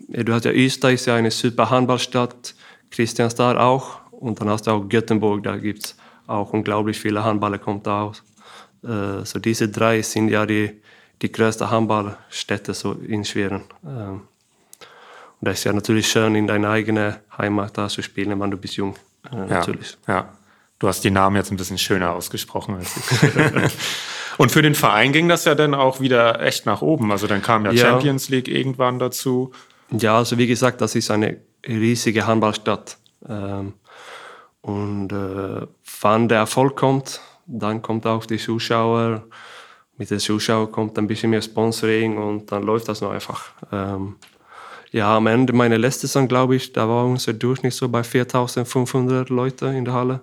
[0.08, 2.54] du hast ja Istad, ist ja eine super Handballstadt,
[2.90, 7.58] Christianstad auch und dann hast du auch Göteborg, da gibt es auch unglaublich viele Handballer
[7.58, 8.22] kommt da aus.
[8.82, 10.80] Äh, so diese drei sind ja die,
[11.22, 13.62] die größten Handballstädte so in Schweren.
[13.84, 14.22] Ähm,
[15.40, 18.56] und das ist ja natürlich schön, in deiner eigenen Heimat da zu spielen, wenn du
[18.56, 18.94] bist jung.
[19.30, 19.96] Äh, ja, natürlich.
[20.06, 20.28] Ja.
[20.78, 23.72] Du hast die Namen jetzt ein bisschen schöner ausgesprochen als ich.
[24.38, 27.12] Und für den Verein ging das ja dann auch wieder echt nach oben.
[27.12, 27.78] Also dann kam ja, ja.
[27.78, 29.52] Champions League irgendwann dazu.
[29.90, 32.98] Ja, also wie gesagt, das ist eine riesige Handballstadt.
[33.28, 33.74] Ähm,
[34.64, 35.66] und äh,
[36.00, 39.24] wann der Erfolg kommt, dann kommt auch die Zuschauer.
[39.98, 43.50] Mit den Zuschauern kommt ein bisschen mehr Sponsoring und dann läuft das noch einfach.
[43.70, 44.16] Ähm,
[44.90, 49.28] ja, am Ende meiner letzte Saison, glaube ich, da war unser Durchschnitt so bei 4500
[49.28, 50.20] Leute in der Halle.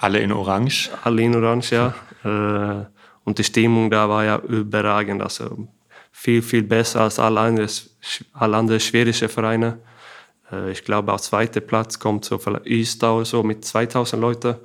[0.00, 0.88] Alle in Orange?
[1.04, 1.94] Alle in Orange, ja.
[2.24, 2.84] Äh,
[3.24, 5.20] und die Stimmung da war ja überragend.
[5.22, 5.66] Also
[6.12, 7.68] viel, viel besser als alle anderen,
[8.32, 9.80] alle anderen schwedischen Vereine.
[10.52, 14.56] Äh, ich glaube, auf zweiten Platz kommt so vielleicht oder so mit 2000 Leuten.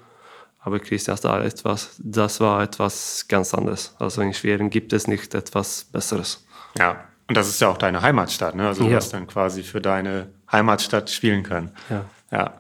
[0.60, 3.96] Aber Kristianstad, etwas, das war etwas ganz anderes.
[4.00, 6.46] Also in Schweden gibt es nicht etwas Besseres.
[6.78, 8.68] Ja, und das ist ja auch deine Heimatstadt, ne?
[8.68, 8.98] Also du ja.
[8.98, 11.72] hast dann quasi für deine Heimatstadt spielen können.
[11.90, 12.06] Ja.
[12.32, 12.54] ja.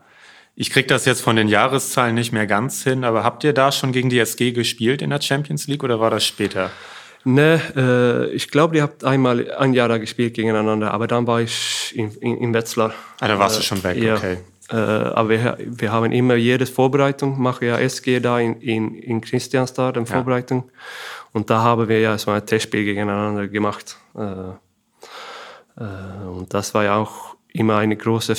[0.56, 3.72] Ich kriege das jetzt von den Jahreszahlen nicht mehr ganz hin, aber habt ihr da
[3.72, 6.72] schon gegen die SG gespielt in der Champions League oder war das später?
[7.30, 11.42] Ne, äh, ich glaube, ihr habt einmal ein Jahr da gespielt gegeneinander, aber dann war
[11.42, 12.94] ich in, in, in Wetzlar.
[13.20, 14.16] Ah, da warst äh, du schon weg, ja.
[14.16, 14.38] okay.
[14.70, 19.20] Äh, aber wir, wir haben immer jede Vorbereitung, mache ja SG da in, in, in
[19.20, 20.64] Christianstad, in Vorbereitung.
[20.68, 20.72] Ja.
[21.34, 23.98] Und da haben wir ja so ein Testspiel gegeneinander gemacht.
[24.16, 24.22] Äh,
[25.84, 28.36] äh, und das war ja auch immer eine große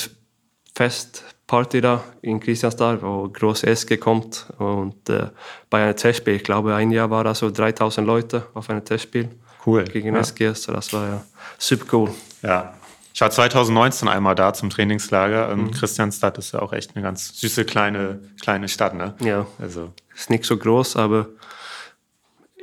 [0.74, 4.46] Fest Party da in Christiansdal, wo groß SG kommt.
[4.58, 5.30] Und äh,
[5.70, 9.30] bei einem Testspiel, ich glaube, ein Jahr war da so 3000 Leute auf einem Testspiel.
[9.66, 9.84] Cool.
[9.84, 10.20] Gegen ja.
[10.20, 11.24] SG, so das war ja
[11.56, 12.10] super cool.
[12.42, 12.74] Ja.
[13.14, 15.56] Ich war 2019 einmal da zum Trainingslager.
[15.56, 15.72] Mhm.
[15.72, 19.14] Christianstadt ist ja auch echt eine ganz süße kleine, kleine Stadt, ne?
[19.20, 19.46] Ja.
[19.58, 19.92] Also.
[20.14, 21.28] Ist nicht so groß, aber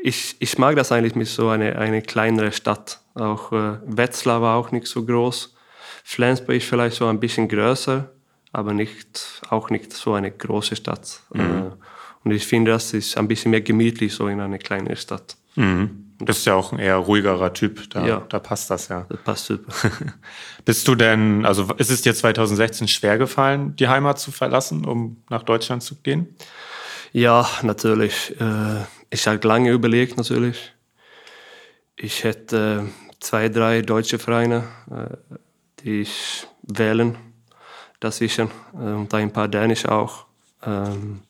[0.01, 2.99] ich, ich mag das eigentlich mit so einer eine kleinere Stadt.
[3.15, 5.55] Auch äh, Wetzlar war auch nicht so groß.
[6.03, 8.11] Flensburg ist vielleicht so ein bisschen größer,
[8.55, 11.21] aber nicht, auch nicht so eine große Stadt.
[11.33, 11.41] Mhm.
[11.41, 11.71] Äh,
[12.23, 15.35] und ich finde, das ist ein bisschen mehr gemütlich so in einer kleinen Stadt.
[15.55, 16.01] Mhm.
[16.19, 18.25] Das ist ja auch ein eher ruhigerer Typ, da, ja.
[18.29, 19.05] da passt das ja.
[19.09, 19.73] Das passt super.
[20.65, 25.17] Bist du denn, also ist es dir 2016 schwer gefallen, die Heimat zu verlassen, um
[25.29, 26.33] nach Deutschland zu gehen?
[27.11, 28.39] Ja, natürlich.
[28.39, 30.73] Äh, ich habe lange überlegt, natürlich.
[31.97, 32.85] Ich hätte
[33.19, 35.35] zwei, drei deutsche Vereine, äh,
[35.81, 37.17] die ich wählen
[38.05, 40.25] dazwischen und ein paar dänische auch.
[40.65, 41.21] Ähm,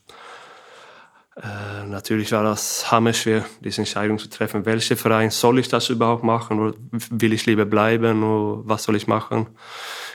[1.36, 4.66] äh, natürlich war das hammerschwer, diese Entscheidung zu treffen.
[4.66, 6.60] Welcher Verein soll ich das überhaupt machen?
[6.60, 6.76] Oder
[7.10, 8.24] will ich lieber bleiben?
[8.24, 9.48] Oder was soll ich machen?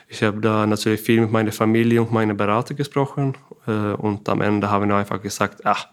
[0.09, 3.37] Ich habe da natürlich viel mit meiner Familie und meinen Berater gesprochen.
[3.67, 5.89] Äh, und am Ende haben wir einfach gesagt, ach,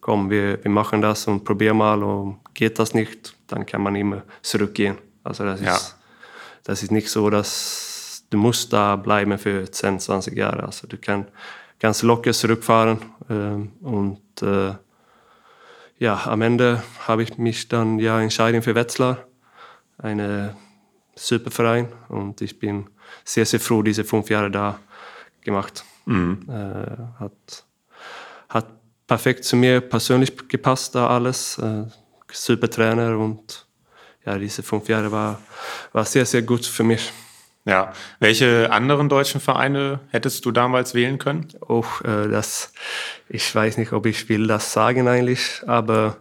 [0.00, 2.02] komm, wir, wir machen das und probieren mal.
[2.02, 4.96] Und geht das nicht, dann kann man immer zurückgehen.
[5.22, 5.76] Also das, ja.
[5.76, 5.96] ist,
[6.64, 7.91] das ist nicht so, dass
[8.32, 10.64] du musst da bleiben für 10, 20 Jahre.
[10.64, 11.30] Also du kannst
[11.78, 12.98] ganz locker zurückfahren.
[13.28, 14.74] Äh, und äh,
[15.98, 19.26] ja, am Ende habe ich mich dann ja entschieden für Wetzlar,
[19.98, 20.56] eine
[21.14, 21.88] super Verein.
[22.08, 22.88] Und ich bin
[23.24, 24.78] sehr, sehr froh, diese fünf Jahre da
[25.42, 25.84] gemacht.
[26.06, 26.46] Mhm.
[26.48, 27.64] Äh, hat,
[28.48, 28.66] hat
[29.06, 31.60] perfekt zu mir persönlich gepasst, da alles.
[32.34, 33.66] Super Trainer und
[34.24, 35.38] ja, diese fünf Jahre war,
[35.92, 37.12] war sehr, sehr gut für mich.
[37.64, 41.46] Ja, welche anderen deutschen Vereine hättest du damals wählen können?
[41.60, 42.72] Oh, äh, das,
[43.28, 46.16] ich weiß nicht, ob ich will das sagen eigentlich, aber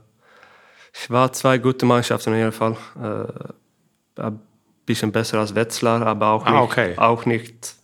[0.93, 2.77] es war zwei gute Mannschaften in jedem Fall.
[3.01, 4.39] Äh, ein
[4.85, 6.97] bisschen besser als Wetzlar, aber auch ah, nicht, okay.
[6.97, 7.75] auch nicht,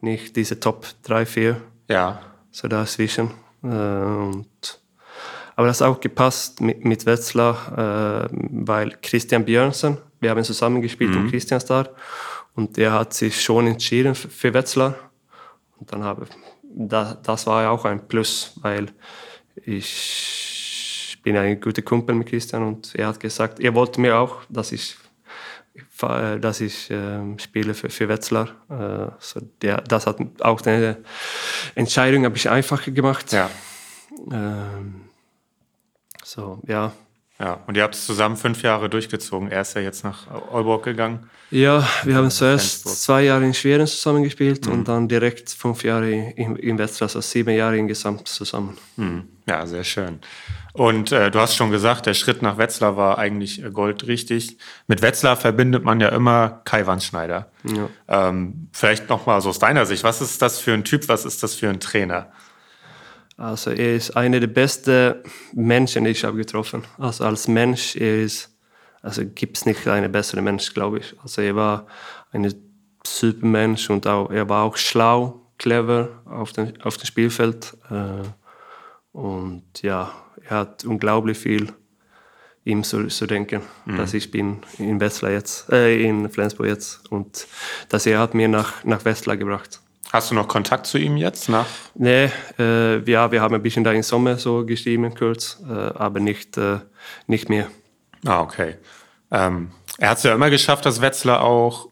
[0.00, 1.60] nicht diese Top 3, 4.
[1.88, 2.20] Ja.
[2.50, 3.30] So dazwischen.
[3.62, 4.80] Äh, und,
[5.54, 10.82] aber das hat auch gepasst mit, mit Wetzlar, äh, weil Christian Björnsen, wir haben zusammen
[10.82, 11.22] gespielt mhm.
[11.24, 11.88] im Christianstar.
[12.56, 14.94] Und der hat sich schon entschieden für Wetzlar.
[15.78, 16.26] Und dann habe
[16.62, 18.88] das, das war ja auch ein Plus, weil
[19.64, 24.40] ich bin ein guter Kumpel mit Christian und er hat gesagt, er wollte mir auch,
[24.48, 24.96] dass ich
[26.40, 28.48] dass ich äh, spiele für, für Wetzlar.
[28.70, 30.98] Äh, so der, das hat auch eine
[31.74, 33.32] Entscheidung ein bisschen einfacher gemacht.
[33.32, 33.50] Ja.
[34.30, 35.02] Ähm,
[36.22, 36.92] so, ja.
[37.38, 39.50] Ja, und ihr habt es zusammen fünf Jahre durchgezogen.
[39.50, 41.28] Er ist ja jetzt nach Aalborg gegangen.
[41.50, 44.72] Ja, wir haben zuerst zwei Jahre in Schweden zusammengespielt mhm.
[44.72, 48.78] und dann direkt fünf Jahre in, in Wetzlar, also sieben Jahre insgesamt zusammen.
[48.96, 49.28] Mhm.
[49.46, 50.20] Ja, sehr schön.
[50.72, 54.58] Und äh, du hast schon gesagt, der Schritt nach Wetzlar war eigentlich äh, goldrichtig.
[54.88, 57.50] Mit Wetzlar verbindet man ja immer Kai Wandschneider.
[57.64, 57.88] Ja.
[58.08, 61.42] Ähm, vielleicht nochmal so aus deiner Sicht, was ist das für ein Typ, was ist
[61.42, 62.32] das für ein Trainer?
[63.36, 65.16] Also er ist einer der besten
[65.52, 66.84] Menschen, die ich habe getroffen.
[66.98, 68.56] Also als Mensch, ist,
[69.02, 71.14] also gibt es nicht einen besseren Mensch, glaube ich.
[71.22, 71.86] Also er war
[72.32, 72.52] ein
[73.06, 77.76] super Mensch und auch, er war auch schlau, clever auf dem, auf dem Spielfeld.
[77.90, 78.22] Äh,
[79.12, 80.12] und ja,
[80.48, 81.72] er hat unglaublich viel
[82.64, 83.96] ihm zu, zu denken, mhm.
[83.96, 87.46] dass ich bin in Wetzlar jetzt, äh, in Flensburg jetzt und
[87.88, 89.80] dass er hat mir nach, nach Wetzlar gebracht.
[90.12, 91.66] Hast du noch Kontakt zu ihm jetzt nach?
[91.94, 96.20] Nee, äh, ja, wir haben ein bisschen da im Sommer so geschrieben, kurz, äh, aber
[96.20, 96.78] nicht, äh,
[97.26, 97.66] nicht mehr.
[98.24, 98.76] Ah, okay.
[99.30, 101.88] Ähm, er hat es ja immer geschafft, dass Wetzlar auch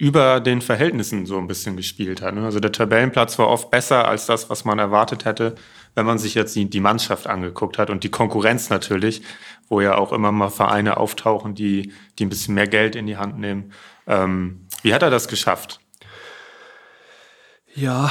[0.00, 2.34] über den Verhältnissen so ein bisschen gespielt hat.
[2.34, 2.42] Ne?
[2.42, 5.56] Also der Tabellenplatz war oft besser als das, was man erwartet hätte,
[5.94, 9.20] wenn man sich jetzt die, die Mannschaft angeguckt hat und die Konkurrenz natürlich,
[9.68, 13.18] wo ja auch immer mal Vereine auftauchen, die, die ein bisschen mehr Geld in die
[13.18, 13.72] Hand nehmen.
[14.06, 15.80] Ähm, wie hat er das geschafft?
[17.74, 18.10] Ja,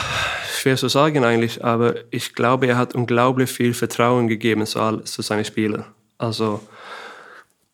[0.58, 5.22] schwer zu sagen eigentlich, aber ich glaube, er hat unglaublich viel Vertrauen gegeben zu, zu
[5.22, 5.86] seinen Spielern.
[6.18, 6.62] Also,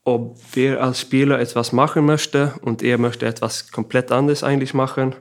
[0.03, 5.15] ob wir als Spieler etwas machen möchte und er möchte etwas komplett anderes eigentlich machen,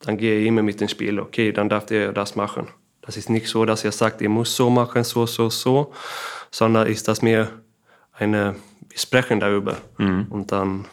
[0.00, 2.68] dann gehe ich immer mit dem Spieler, okay, dann darf er das machen.
[3.02, 5.92] Das ist nicht so, dass er sagt, er muss so machen, so, so, so,
[6.50, 7.50] sondern ist das mehr
[8.12, 8.54] eine,
[8.88, 10.26] wir sprechen darüber mhm.
[10.30, 10.86] und dann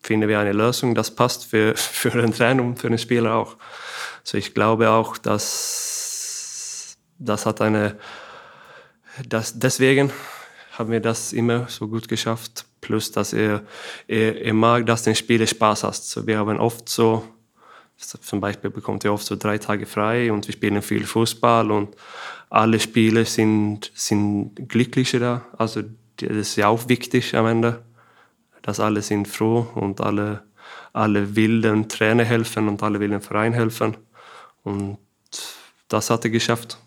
[0.00, 3.56] finden wir eine Lösung, das passt für, für den Trainer und für den Spieler auch.
[4.28, 7.96] So ich glaube auch, dass das hat eine,
[9.26, 10.12] das, deswegen
[10.72, 12.66] haben wir das immer so gut geschafft.
[12.82, 13.62] Plus, dass er,
[14.06, 15.94] er, er mag, dass den Spieler Spaß hat.
[15.94, 17.24] So, wir haben oft so,
[17.96, 21.96] zum Beispiel bekommt er oft so drei Tage frei und wir spielen viel Fußball und
[22.50, 25.46] alle Spieler sind, sind glücklicher da.
[25.56, 25.84] Also
[26.16, 27.82] das ist ja auch wichtig am Ende,
[28.60, 30.42] dass alle sind froh und alle
[30.92, 33.96] alle wilden Trainer helfen und alle wilden Verein helfen.
[34.68, 34.98] Und
[35.88, 36.78] das hat er geschafft.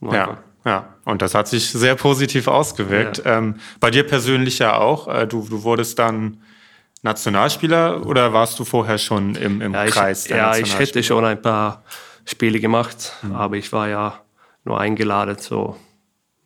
[0.00, 3.22] Ja, ja, und das hat sich sehr positiv ausgewirkt.
[3.24, 3.38] Ja.
[3.38, 5.06] Ähm, bei dir persönlich ja auch.
[5.06, 6.42] Äh, du, du wurdest dann
[7.02, 11.24] Nationalspieler oder warst du vorher schon im, im ja, Kreis ich, Ja, ich hätte schon
[11.24, 11.84] ein paar
[12.24, 13.36] Spiele gemacht, mhm.
[13.36, 14.20] aber ich war ja
[14.64, 15.36] nur eingeladen.
[15.38, 15.76] So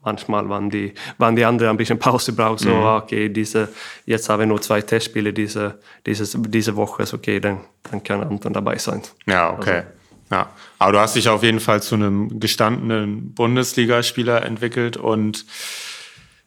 [0.03, 2.59] manchmal waren die, waren die anderen ein bisschen Pause brauchen.
[2.59, 2.85] So, mhm.
[2.85, 3.69] okay, diese,
[4.05, 7.05] jetzt haben wir nur zwei Testspiele diese, diese, diese Woche.
[7.05, 7.61] Ist okay, dann,
[7.91, 9.03] dann kann Anton dabei sein.
[9.27, 9.77] Ja, okay.
[9.77, 10.00] Also,
[10.31, 15.45] ja, aber du hast dich auf jeden Fall zu einem gestandenen Bundesligaspieler entwickelt und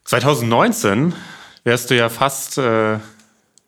[0.05, 1.13] 2019
[1.63, 2.99] wärst du ja fast äh,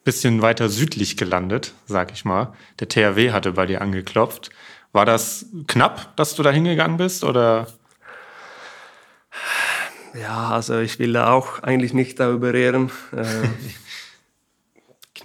[0.06, 2.54] bisschen weiter südlich gelandet, sag ich mal.
[2.80, 4.52] Der THW hatte bei dir angeklopft.
[4.94, 7.68] War das knapp, dass du da hingegangen bist oder?
[10.14, 12.92] Ja, also ich will da auch eigentlich nicht darüber reden.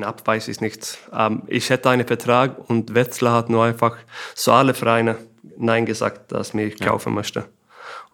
[0.01, 0.97] Knapp weiß ich nicht.
[1.13, 3.99] Ähm, ich hätte einen Vertrag und Wetzlar hat nur einfach
[4.35, 5.19] so alle Vereine
[5.59, 6.87] Nein gesagt, dass mich ja.
[6.87, 7.45] kaufen möchte.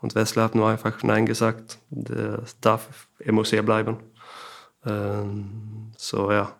[0.00, 1.78] Und Wetzlar hat nur einfach Nein gesagt.
[1.90, 3.98] Das darf, er muss hier bleiben.
[4.84, 6.56] Ähm, so ja,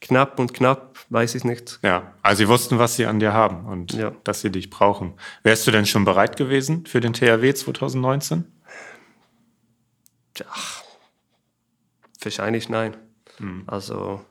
[0.00, 1.80] knapp und knapp, weiß ich nicht.
[1.82, 4.12] Ja, also sie wussten, was sie an dir haben und ja.
[4.22, 5.14] dass sie dich brauchen.
[5.42, 8.44] Wärst du denn schon bereit gewesen für den THW 2019?
[10.38, 10.46] Ja,
[12.22, 12.96] wahrscheinlich nein.
[13.38, 13.64] Hm.
[13.66, 14.24] Also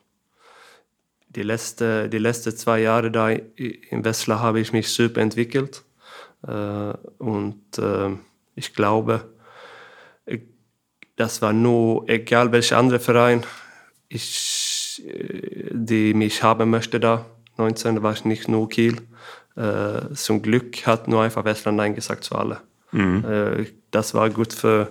[1.36, 5.84] die letzten die letzte zwei Jahre da in Wessler habe ich mich super entwickelt.
[6.48, 8.10] Äh, und äh,
[8.56, 9.26] ich glaube,
[11.16, 13.44] das war nur, egal welcher andere Verein,
[14.10, 15.02] ich,
[15.72, 17.26] die mich haben möchte da,
[17.58, 18.98] 19, war ich nicht nur Kiel.
[19.56, 22.58] Äh, zum Glück hat nur einfach Wessler Nein gesagt zu allen.
[22.92, 23.66] Mhm.
[23.92, 24.90] das war gut für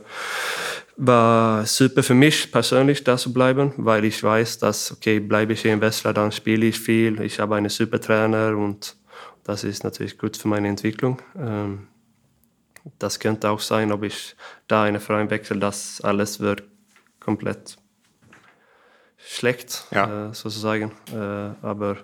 [0.96, 5.62] war super für mich persönlich, da zu bleiben, weil ich weiß, dass, okay, bleibe ich
[5.62, 7.20] hier in Westler, dann spiele ich viel.
[7.20, 8.96] Ich habe einen super Trainer und
[9.42, 11.20] das ist natürlich gut für meine Entwicklung.
[11.36, 11.88] Ähm,
[12.98, 14.36] das könnte auch sein, ob ich
[14.68, 16.62] da einen Verein wechsle, dass alles wird
[17.18, 17.76] komplett
[19.16, 20.28] schlecht, ja.
[20.28, 20.92] äh, sozusagen.
[21.12, 21.96] Äh, aber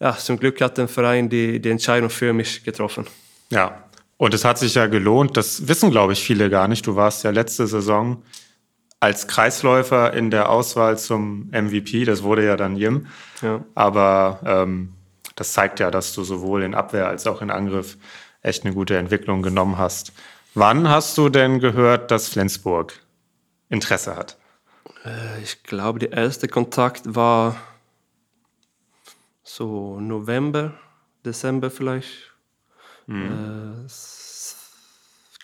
[0.00, 3.06] ja, zum Glück hat der Verein die, die Entscheidung für mich getroffen.
[3.50, 3.85] Ja,
[4.18, 6.86] und es hat sich ja gelohnt, das wissen, glaube ich, viele gar nicht.
[6.86, 8.22] Du warst ja letzte Saison
[8.98, 12.04] als Kreisläufer in der Auswahl zum MVP.
[12.04, 13.06] Das wurde ja dann Jim.
[13.42, 13.64] Ja.
[13.74, 14.94] Aber ähm,
[15.34, 17.98] das zeigt ja, dass du sowohl in Abwehr als auch in Angriff
[18.40, 20.12] echt eine gute Entwicklung genommen hast.
[20.54, 22.94] Wann hast du denn gehört, dass Flensburg
[23.68, 24.38] Interesse hat?
[25.04, 27.56] Äh, ich glaube, der erste Kontakt war
[29.42, 30.72] so November,
[31.24, 32.32] Dezember vielleicht.
[33.06, 33.86] Mhm.
[33.86, 33.88] Äh,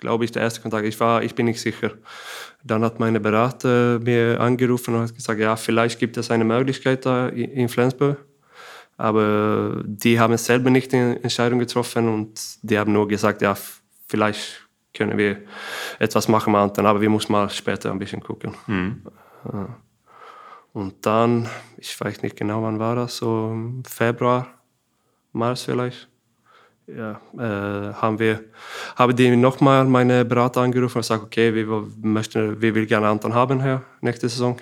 [0.02, 0.84] glaube ich, der erste Kontakt.
[0.84, 1.92] Ich, war, ich bin nicht sicher.
[2.64, 7.06] Dann hat meine Berater mir angerufen und hat gesagt, ja, vielleicht gibt es eine Möglichkeit
[7.06, 8.18] da in Flensburg.
[8.98, 13.56] Aber die haben selber nicht die Entscheidung getroffen und die haben nur gesagt, ja,
[14.06, 15.38] vielleicht können wir
[15.98, 18.54] etwas machen, aber wir müssen mal später ein bisschen gucken.
[18.66, 19.02] Mhm.
[20.74, 21.48] Und dann,
[21.78, 24.46] ich weiß nicht genau, wann war das, so Februar,
[25.32, 26.11] März vielleicht
[26.86, 28.40] ja, äh, haben wir
[28.96, 31.66] haben die nochmal meine Berater angerufen und gesagt, okay, wir
[32.02, 34.56] möchten, wir will gerne Anton haben hier nächste Saison.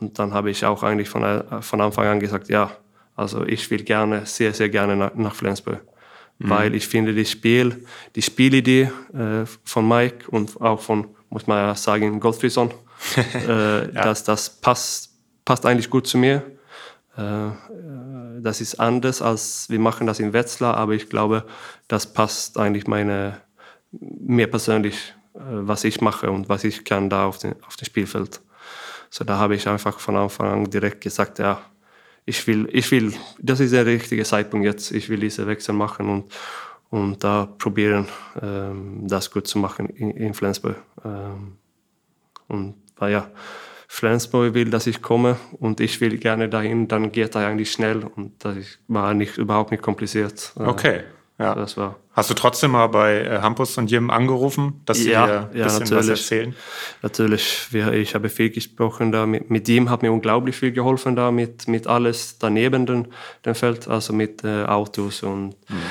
[0.00, 2.70] Und dann habe ich auch eigentlich von, äh, von Anfang an gesagt, ja,
[3.16, 5.80] also ich will gerne, sehr, sehr gerne nach, nach Flensburg.
[6.38, 6.50] Mhm.
[6.50, 7.84] Weil ich finde, das Spiel,
[8.16, 12.70] die Spielidee äh, von Mike und auch von, muss man ja sagen, Gottfriedson,
[13.46, 14.02] äh, ja.
[14.02, 15.10] dass das passt,
[15.44, 16.42] passt eigentlich gut zu mir.
[17.20, 21.44] Äh, das ist anders als wir machen das in Wetzlar, aber ich glaube,
[21.88, 23.40] das passt eigentlich meine,
[23.92, 27.84] mir persönlich, äh, was ich mache und was ich kann da auf, den, auf dem
[27.84, 28.40] Spielfeld.
[29.10, 31.60] So, da habe ich einfach von Anfang an direkt gesagt, ja,
[32.24, 36.08] ich will, ich will, das ist der richtige Zeitpunkt jetzt, ich will diese Wechsel machen
[36.08, 36.32] und,
[36.90, 38.06] und da probieren,
[38.40, 40.76] ähm, das gut zu machen in, Flensburg.
[41.04, 41.56] Ähm,
[42.46, 43.30] und ja,
[43.92, 48.04] Flensburg will, dass ich komme und ich will gerne dahin, dann geht er eigentlich schnell
[48.04, 50.52] und das war nicht, überhaupt nicht kompliziert.
[50.54, 51.00] Okay.
[51.40, 51.56] Ja.
[51.56, 51.96] Das war.
[52.12, 55.64] Hast du trotzdem mal bei äh, Hampus und Jim angerufen, dass sie ja, dir ein
[55.64, 56.54] bisschen ja, was erzählen?
[57.02, 57.66] Natürlich.
[57.72, 59.26] Ich habe viel gesprochen da.
[59.26, 63.06] Mit, mit ihm hat mir unglaublich viel geholfen da, mit, mit alles daneben dem,
[63.44, 65.82] dem Feld, also mit äh, Autos und mhm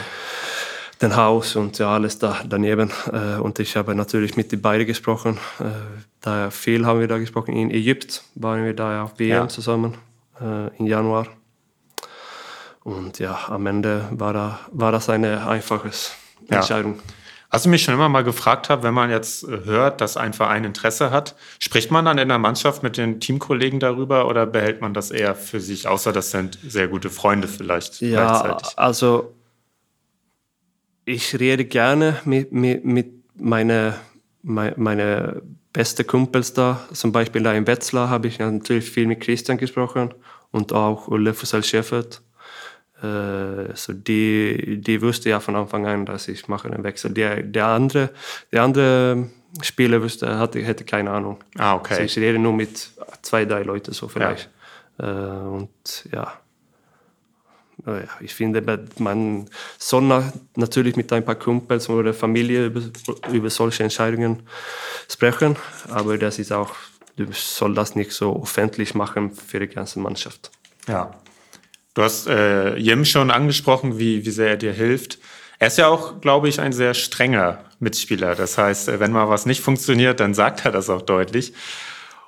[1.02, 2.92] den Haus und ja, alles da daneben.
[3.12, 5.38] Äh, und ich habe natürlich mit den beiden gesprochen.
[5.60, 5.64] Äh,
[6.22, 7.54] da viel haben wir da gesprochen.
[7.54, 9.48] In Ägypten waren wir da auf WM ja.
[9.48, 9.98] zusammen
[10.42, 11.28] äh, im Januar.
[12.84, 15.92] Und ja, am Ende war, da, war das eine einfache
[16.48, 16.96] Entscheidung.
[16.96, 17.02] Ja.
[17.52, 20.34] Was ich mich schon immer mal gefragt habe, wenn man jetzt äh, hört, dass ein
[20.34, 24.82] Verein Interesse hat, spricht man dann in der Mannschaft mit den Teamkollegen darüber oder behält
[24.82, 28.78] man das eher für sich, außer das sind sehr gute Freunde vielleicht ja, gleichzeitig?
[28.78, 29.34] Also
[31.06, 33.96] ich rede gerne mit, mit, mit meinen
[34.42, 35.42] meine, meine
[35.74, 36.88] beste Kumpels da.
[36.94, 40.14] Zum Beispiel da in Wetzlar habe ich natürlich viel mit Christian gesprochen
[40.52, 42.22] und auch Ulle Fussell-Schäffert.
[43.02, 47.12] Äh, so die, die wusste ja von Anfang an, dass ich mache einen Wechsel.
[47.12, 48.10] Der, der andere,
[48.52, 49.30] der andere
[49.62, 51.38] Spieler wusste, hatte, hätte keine Ahnung.
[51.58, 51.94] Ah, okay.
[51.94, 52.90] Also ich rede nur mit
[53.22, 54.50] zwei, drei Leuten so vielleicht.
[55.00, 55.44] Ja.
[55.44, 55.70] Äh, und
[56.12, 56.34] ja.
[58.22, 58.62] Ich finde,
[58.98, 60.24] man soll
[60.56, 62.82] natürlich mit ein paar Kumpels oder Familie über,
[63.32, 64.44] über solche Entscheidungen
[65.10, 65.56] sprechen,
[65.90, 66.76] aber das ist auch,
[67.16, 70.52] du soll das nicht so öffentlich machen für die ganze Mannschaft.
[70.88, 71.20] Ja,
[72.00, 75.20] Du hast äh, Jem schon angesprochen, wie, wie sehr er dir hilft.
[75.58, 78.36] Er ist ja auch, glaube ich, ein sehr strenger Mitspieler.
[78.36, 81.54] Das heißt, äh, wenn mal was nicht funktioniert, dann sagt er das auch deutlich.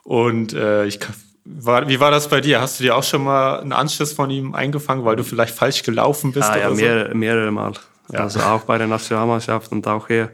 [0.03, 0.99] Und äh, ich,
[1.45, 2.61] war, wie war das bei dir?
[2.61, 5.83] Hast du dir auch schon mal einen Anschluss von ihm eingefangen, weil du vielleicht falsch
[5.83, 6.49] gelaufen bist?
[6.49, 7.15] Ah, ja, so?
[7.15, 7.73] mehrere Mal.
[8.11, 8.21] Ja.
[8.21, 10.31] Also auch bei der Nationalmannschaft und auch hier.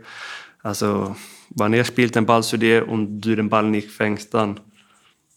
[0.63, 1.15] Also,
[1.55, 4.59] wenn er spielt den Ball zu dir und du den Ball nicht fängst, dann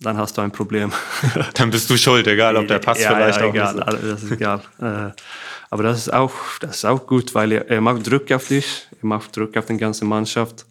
[0.00, 0.92] dann hast du ein Problem.
[1.54, 4.12] dann bist du schuld, egal ob der Pass ja, vielleicht ja, auch egal, ist.
[4.12, 4.62] Das ist egal.
[4.80, 5.10] Äh,
[5.68, 8.88] aber das ist auch, das ist auch gut, weil er, er macht Druck auf dich,
[9.00, 10.64] er macht Druck auf die ganze Mannschaft,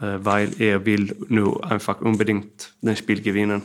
[0.00, 3.64] äh, weil er will nur einfach unbedingt das Spiel gewinnen.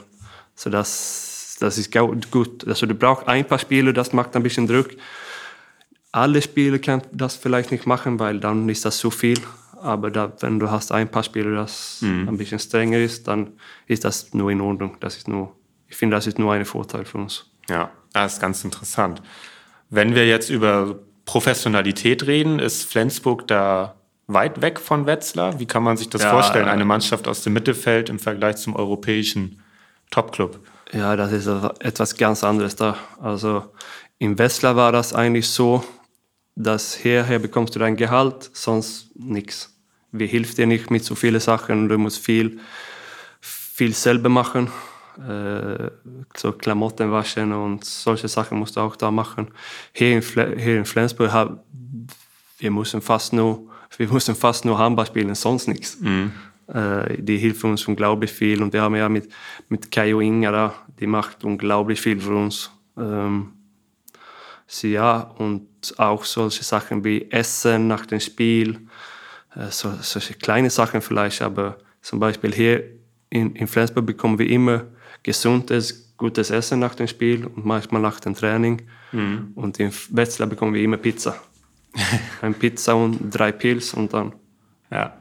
[0.55, 1.93] So das, das ist
[2.31, 2.67] gut.
[2.67, 4.89] Also du brauchst ein paar Spiele, das macht ein bisschen Druck.
[6.11, 9.39] Alle Spieler können das vielleicht nicht machen, weil dann ist das zu viel.
[9.81, 12.29] Aber da, wenn du hast ein paar Spiele, das mhm.
[12.29, 13.51] ein bisschen strenger ist, dann
[13.87, 14.97] ist das nur in Ordnung.
[15.01, 15.55] Das ist nur,
[15.87, 17.45] ich finde, das ist nur ein Vorteil für uns.
[17.69, 19.21] Ja, das ist ganz interessant.
[19.89, 23.95] Wenn wir jetzt über Professionalität reden, ist Flensburg da
[24.27, 25.59] weit weg von Wetzlar?
[25.59, 28.75] Wie kann man sich das ja, vorstellen, eine Mannschaft aus dem Mittelfeld im Vergleich zum
[28.75, 29.61] europäischen
[30.11, 30.59] Topclub?
[30.91, 31.47] Ja, das ist
[31.79, 32.97] etwas ganz anderes da.
[33.21, 33.65] Also
[34.17, 35.83] in Wetzlar war das eigentlich so,
[36.55, 39.75] dass hierher bekommst du dein Gehalt, sonst nichts
[40.19, 41.89] wir hilft dir nicht mit so vielen Sachen.
[41.89, 42.59] Du musst viel,
[43.41, 44.69] viel selber machen.
[45.17, 45.91] Äh,
[46.35, 49.47] so Klamotten waschen und solche Sachen musst du auch da machen.
[49.93, 51.59] Hier in, Fle hier in Flensburg haben
[52.57, 55.99] wir mussten fast nur wir mussten fast nur Handball spielen, sonst nichts.
[56.01, 56.33] Mhm.
[56.67, 59.31] Äh, die hilft uns unglaublich viel und wir haben ja mit
[59.69, 62.71] mit Kajo Inga da, die macht unglaublich viel für uns.
[62.97, 63.53] Ähm,
[64.65, 68.87] sie, ja und auch solche Sachen wie Essen nach dem Spiel
[69.55, 72.83] äh, so, solche kleine Sachen vielleicht, aber zum Beispiel hier
[73.29, 74.85] in, in Flensburg bekommen wir immer
[75.23, 78.83] gesundes, gutes Essen nach dem Spiel und manchmal nach dem Training.
[79.11, 79.51] Mhm.
[79.55, 81.35] Und in Wetzlar bekommen wir immer Pizza.
[82.41, 84.33] Ein Pizza und drei Pilz und dann.
[84.91, 85.17] Ja.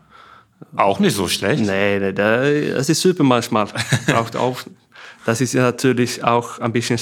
[0.77, 1.65] Auch nicht so schlecht.
[1.65, 3.67] Nee, nee das ist super manchmal.
[4.07, 4.61] Braucht auch,
[5.25, 6.99] das ist ja natürlich auch ein bisschen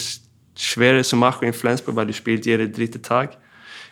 [0.56, 3.36] schwerer zu machen in Flensburg, weil du spielst jeden dritten Tag.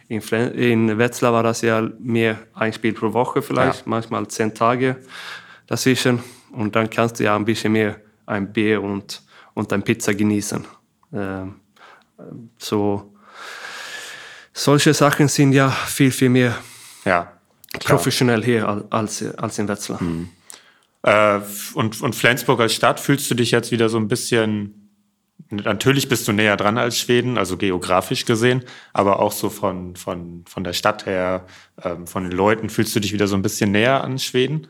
[0.09, 3.85] In, in Wetzlar war das ja mehr ein Spiel pro Woche vielleicht, ja.
[3.87, 4.97] manchmal zehn Tage
[5.67, 6.21] dazwischen.
[6.53, 7.97] Und dann kannst du ja ein bisschen mehr
[8.27, 9.23] ein Bier und,
[9.55, 10.65] und ein Pizza genießen.
[11.13, 11.57] Ähm,
[12.59, 13.15] so,
[14.53, 16.57] solche Sachen sind ja viel, viel mehr
[17.05, 17.33] ja,
[17.79, 20.03] professionell hier als, als in Wetzlar.
[20.03, 20.31] Mhm.
[21.03, 21.41] Äh,
[21.75, 24.81] und, und Flensburg als Stadt, fühlst du dich jetzt wieder so ein bisschen
[25.53, 28.63] Natürlich bist du näher dran als Schweden, also geografisch gesehen,
[28.93, 31.45] aber auch so von, von, von der Stadt her,
[31.83, 34.69] ähm, von den Leuten, fühlst du dich wieder so ein bisschen näher an Schweden?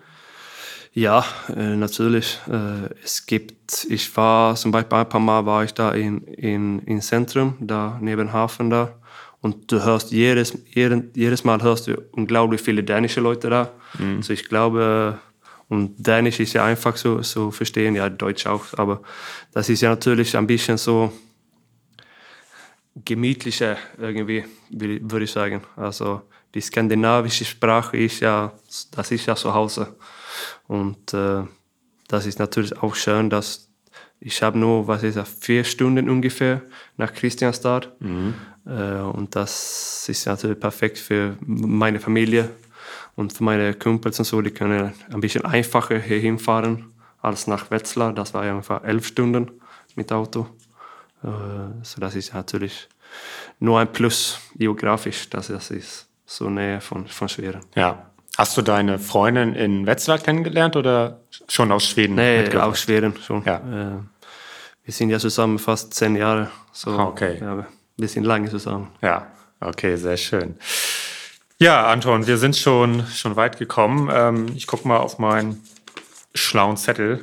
[0.93, 1.25] Ja,
[1.55, 2.39] äh, natürlich.
[2.49, 6.79] Äh, es gibt, ich war zum Beispiel ein paar Mal war ich da in, in,
[6.81, 8.95] in Zentrum, da neben Hafen da.
[9.43, 13.73] Und du hörst jedes, jedes Mal hörst du unglaublich viele dänische Leute da.
[13.99, 14.17] Mhm.
[14.17, 15.19] Also ich glaube,
[15.69, 19.03] und Dänisch ist ja einfach so, so verstehen, ja, Deutsch auch, aber
[19.53, 21.13] das ist ja natürlich ein bisschen so
[23.05, 25.63] gemütlicher irgendwie, würde ich sagen.
[25.77, 26.23] Also
[26.55, 28.53] die skandinavische Sprache ist ja,
[28.91, 29.97] das ist ja zu Hause.
[30.67, 31.45] Und äh,
[32.09, 33.70] das ist natürlich auch schön, dass
[34.21, 36.63] ich habe nur, was ist das, vier Stunden ungefähr
[36.97, 37.93] nach Christianstad.
[38.01, 38.35] Mhm.
[38.67, 42.51] Äh, und das ist natürlich perfekt für meine Familie,
[43.21, 47.71] und für meine Kumpels und so, die können ein bisschen einfacher hier hinfahren als nach
[47.71, 48.13] Wetzlar.
[48.13, 49.51] Das war ja ungefähr elf Stunden
[49.95, 50.47] mit Auto.
[51.23, 51.29] Äh,
[51.83, 52.89] so das ist natürlich
[53.59, 57.61] nur ein Plus geografisch, dass das ist so näher von, von Schweden.
[57.75, 58.07] Ja.
[58.39, 61.20] Hast du deine Freundin in Wetzlar kennengelernt oder
[61.51, 62.15] schon aus Schweden?
[62.15, 63.45] Nee, aus Schweden schon.
[63.45, 63.57] Ja.
[63.57, 63.99] Äh,
[64.85, 66.51] wir sind ja zusammen fast zehn Jahre.
[66.73, 67.39] So, ah, okay.
[67.41, 68.89] Ja, wir sind lange zusammen.
[69.03, 69.27] Ja,
[69.61, 70.57] okay, sehr schön.
[71.59, 74.09] Ja, Anton, wir sind schon, schon weit gekommen.
[74.13, 75.63] Ähm, ich gucke mal auf meinen
[76.35, 77.23] schlauen Zettel.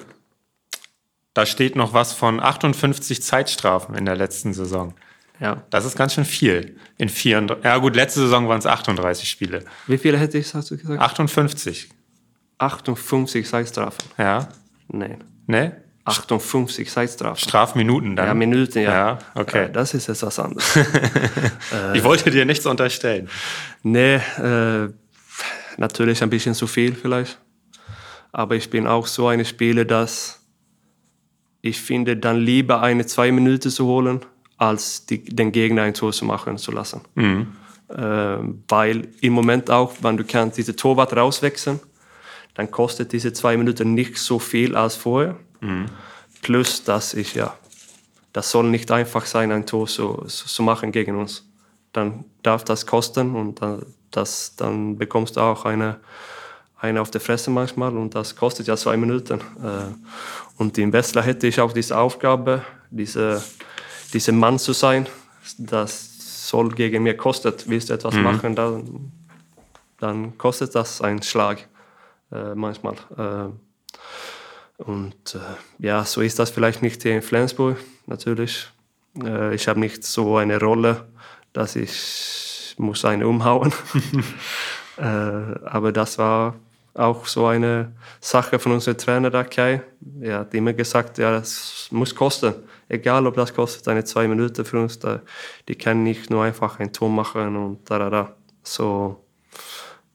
[1.33, 4.93] Da steht noch was von 58 Zeitstrafen in der letzten Saison.
[5.39, 5.63] Ja.
[5.69, 6.77] Das ist ganz schön viel.
[6.97, 9.63] In 34, ja gut, letzte Saison waren es 38 Spiele.
[9.85, 10.99] Wie viele hätte ich, hast du gesagt?
[10.99, 11.89] 58.
[12.57, 14.03] 58 Zeitstrafen.
[14.17, 14.49] Ja.
[14.87, 15.23] Nein.
[15.45, 15.81] Ne?
[16.05, 17.37] 58 Zeitstrafen.
[17.37, 18.27] Strafminuten dann.
[18.27, 18.91] Ja, Minuten, ja.
[18.91, 19.63] Ja, okay.
[19.63, 20.79] Ja, das ist etwas anderes.
[21.93, 23.29] ich wollte dir nichts unterstellen.
[23.83, 24.89] nee, äh,
[25.77, 27.37] natürlich ein bisschen zu viel vielleicht.
[28.31, 30.45] Aber ich bin auch so eine Spieler, dass
[31.61, 34.21] ich finde, dann lieber eine zwei Minuten zu holen,
[34.57, 37.01] als die, den Gegner ein Tor zu machen zu lassen.
[37.89, 38.37] Äh,
[38.67, 41.79] weil im Moment auch, wenn du kannst diese Torwart rauswechseln,
[42.57, 45.35] dann kostet diese zwei Minuten nicht so viel als vorher.
[46.41, 47.55] Plus, dass ich, ja,
[48.33, 51.47] das soll nicht einfach sein, ein Tor zu, zu, machen gegen uns.
[51.93, 55.97] Dann darf das kosten und dann, das, dann bekommst du auch eine,
[56.79, 59.39] eine auf der Fresse manchmal und das kostet ja zwei Minuten.
[59.63, 59.93] Äh,
[60.57, 63.43] Und in Westler hätte ich auch diese Aufgabe, diese,
[64.13, 65.05] dieser Mann zu sein,
[65.59, 67.69] das soll gegen mir kostet.
[67.69, 69.11] Willst du etwas machen, dann,
[69.99, 71.67] dann kostet das einen Schlag
[72.31, 72.95] äh, manchmal.
[73.17, 75.39] Äh, und äh,
[75.79, 78.67] ja, so ist das vielleicht nicht hier in Flensburg, natürlich.
[79.51, 81.07] Ich habe nicht so eine Rolle,
[81.51, 83.73] dass ich muss einen umhauen.
[84.97, 86.53] aber das war
[86.97, 89.81] auch so eine Sache von unserem Trainer, der Kai.
[90.21, 92.55] Er hat immer gesagt, ja, das muss kosten.
[92.89, 95.21] Egal, ob das kostet eine zwei Minuten für uns, da,
[95.67, 98.35] die können nicht nur einfach ein Tor machen und da, da, da.
[98.63, 99.23] So,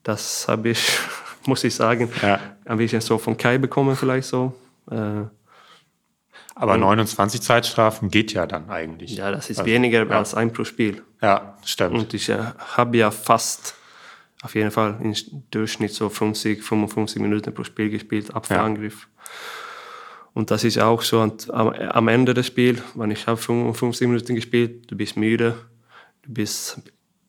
[0.02, 0.98] das habe ich,
[1.46, 2.38] muss ich sagen, Ja.
[2.64, 4.54] ein bisschen so von Kai bekommen vielleicht so.
[4.90, 5.24] Äh,
[6.54, 9.16] Aber 29 Zeitstrafen geht ja dann eigentlich.
[9.16, 10.18] ja, das ist weniger ja.
[10.18, 11.02] als ein pro Spiel.
[11.20, 11.94] Ja, stimmt.
[11.94, 12.38] Und ich äh,
[12.76, 13.74] habe ja fast
[14.42, 15.14] auf jeden Fall im
[15.50, 19.08] Durchschnitt so 50, 55 Minuten pro Spiel gespielt, Abwehrangriff.
[20.34, 24.08] Und das ist auch so an- am, am Ende des Spiels, wenn ich habe 55
[24.08, 25.54] Minuten gespielt, du bist müde,
[26.22, 26.80] du bist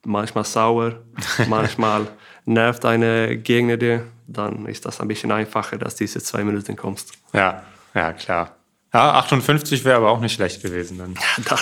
[0.05, 1.01] manchmal sauer,
[1.47, 2.07] manchmal
[2.46, 7.14] nervt eine Gegner dir, dann ist das ein bisschen einfacher, dass diese zwei Minuten kommst.
[7.34, 7.64] Ja,
[7.94, 8.56] ja, klar.
[8.94, 11.16] Ja, 58 wäre aber auch nicht schlecht gewesen dann.
[11.46, 11.60] Dann.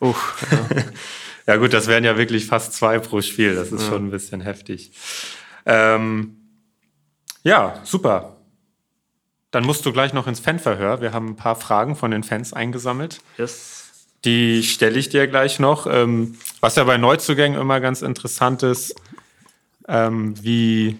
[0.08, 0.82] Uff, ja.
[1.46, 3.54] Ja gut, das wären ja wirklich fast zwei pro Spiel.
[3.54, 4.92] Das ist schon ein bisschen heftig.
[5.66, 6.36] Ähm,
[7.42, 8.36] ja, super.
[9.50, 11.00] Dann musst du gleich noch ins Fanverhör.
[11.02, 13.20] Wir haben ein paar Fragen von den Fans eingesammelt.
[13.36, 13.83] Yes.
[14.24, 15.86] Die stelle ich dir gleich noch.
[15.86, 18.94] Ähm, was ja bei Neuzugängen immer ganz interessant ist,
[19.86, 20.96] ähm, wie,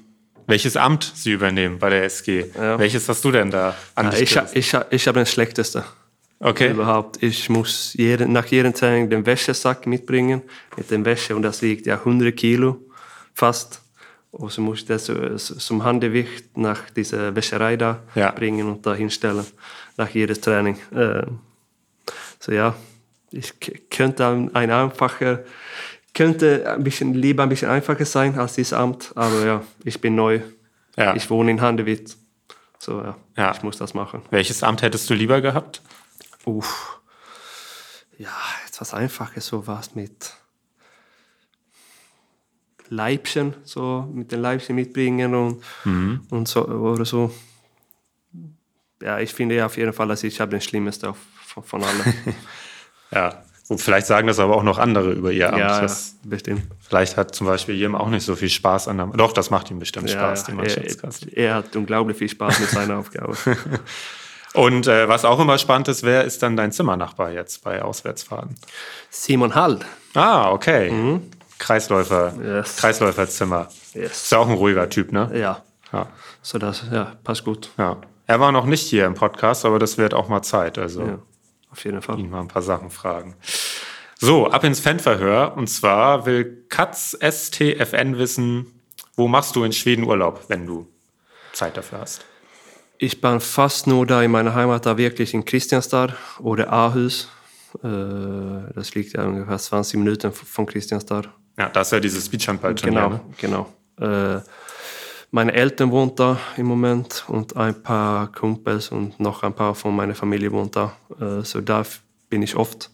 [0.46, 2.46] welches Amt sie übernehmen bei der SG.
[2.54, 2.78] Ja.
[2.78, 5.82] Welches hast du denn da an Ja, ich, ich, ich habe den schlechtesten.
[6.40, 6.70] Okay.
[6.72, 7.22] Überhaupt.
[7.22, 10.42] Ich muss jeden, nach jedem Training den Wäschesack mitbringen
[10.76, 12.76] mit dem Wäsche und das wiegt ja 100 Kilo
[13.32, 13.80] fast.
[14.32, 18.32] Und so muss ich das so- zum Handgewicht nach dieser Wäscherei da Ja.
[18.32, 19.46] bringen und da hinstellen
[19.96, 20.76] nach jedem Training.
[20.94, 21.38] Ähm,
[22.40, 22.74] so ja,
[23.36, 23.54] ich
[23.90, 25.44] könnte ein ein einfacher,
[26.14, 30.14] könnte ein bisschen lieber ein bisschen einfacher sein als dieses Amt, aber ja, ich bin
[30.14, 30.40] neu.
[30.96, 31.14] Ja.
[31.16, 32.16] Ich wohne in Handewitt.
[32.78, 33.52] So ja, Ja.
[33.52, 34.22] ich muss das machen.
[34.30, 35.82] Welches Amt hättest du lieber gehabt?
[36.44, 37.00] Uff.
[38.18, 38.30] Ja,
[38.68, 40.32] etwas Einfaches, so was mit
[42.88, 45.62] Leibchen, so mit den Leibchen mitbringen und,
[46.30, 47.34] und so oder so.
[49.02, 51.12] Ja, ich finde ja auf jeden Fall, dass ich habe den Schlimmsten
[51.46, 52.14] von, von allen.
[53.10, 53.42] Ja.
[53.68, 55.58] Und vielleicht sagen das aber auch noch andere über ihr Amt.
[55.58, 56.62] ja, ja, Das, bestimmt.
[56.86, 59.06] vielleicht hat zum Beispiel Jem auch nicht so viel Spaß an der.
[59.06, 61.26] Doch, das macht ihm bestimmt Ja, Spaß, die ja, Mannschaftskasse.
[61.34, 63.34] er, er hat unglaublich viel Spaß mit seiner Aufgabe.
[64.52, 68.54] Und äh, was auch immer spannend ist, wer ist dann dein Zimmernachbar jetzt bei Auswärtsfahrten?
[69.10, 69.80] Simon Hall.
[70.14, 71.20] Ah, okay.
[71.58, 72.44] Kreisläufer, Mhm.
[72.44, 72.76] Yes.
[72.76, 73.68] Kreisläuferzimmer.
[73.94, 74.24] Yes.
[74.24, 75.30] Ist ja auch ein ruhiger Typ, ne?
[75.34, 76.06] Ja, Ja.
[76.42, 77.70] so das, ja, passt gut.
[77.78, 77.96] ja.
[78.26, 80.78] Er war noch nicht hier im Podcast, aber das wird auch mal Zeit.
[80.78, 81.18] Also Ja,
[81.74, 82.18] auf jeden Fall.
[82.18, 83.34] ihn mal ein paar Sachen fragen.
[84.18, 85.56] So, ab ins Fanverhör.
[85.56, 88.80] Und zwar will Katz STFN wissen,
[89.16, 90.86] wo machst du in Schweden Urlaub, wenn du
[91.52, 92.24] Zeit dafür hast?
[92.98, 97.28] Ich bin fast nur da in meiner Heimat, da wirklich in Kristianstad oder Aarhus.
[97.82, 97.88] Äh,
[98.74, 101.28] das liegt ja ungefähr 20 Minuten von Kristianstad.
[101.58, 103.00] Ja, da ist ja dieses Beachhandball-Turnier.
[103.00, 103.20] Genau, Ne?
[103.98, 104.42] genau.
[105.34, 109.96] Meine Eltern wohnen da im Moment und ein paar Kumpels und noch ein paar von
[109.96, 110.92] meiner Familie wohnen da.
[111.20, 111.82] Äh, so da
[112.30, 112.92] bin ich oft.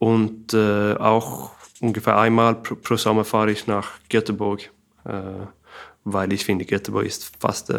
[0.00, 4.62] Und äh, auch ungefähr einmal pro, Sommer fahre ich nach Göteborg,
[5.04, 5.12] äh,
[6.02, 7.72] weil ich finde, Göteborg ist fast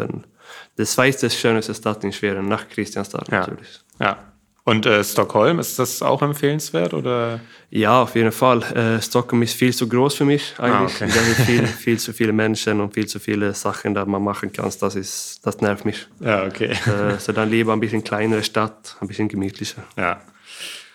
[0.77, 3.39] die zweite schönste Stadt in Schweden, nach Kristianstad Ja.
[3.39, 3.81] natürlich.
[3.99, 4.30] ja.
[4.63, 7.39] Und äh, Stockholm, ist das auch empfehlenswert oder?
[7.71, 8.61] Ja, auf jeden Fall.
[8.61, 11.01] Äh, Stockholm ist viel zu groß für mich eigentlich.
[11.01, 11.13] Ah, okay.
[11.13, 14.53] Da sind viel, viel zu viele Menschen und viel zu viele Sachen, die man machen
[14.53, 14.71] kann.
[14.79, 16.07] Das, ist, das nervt mich.
[16.19, 16.71] Ja, okay.
[16.85, 19.83] Äh, so dann lieber ein bisschen kleinere Stadt, ein bisschen gemütlicher.
[19.97, 20.21] Ja.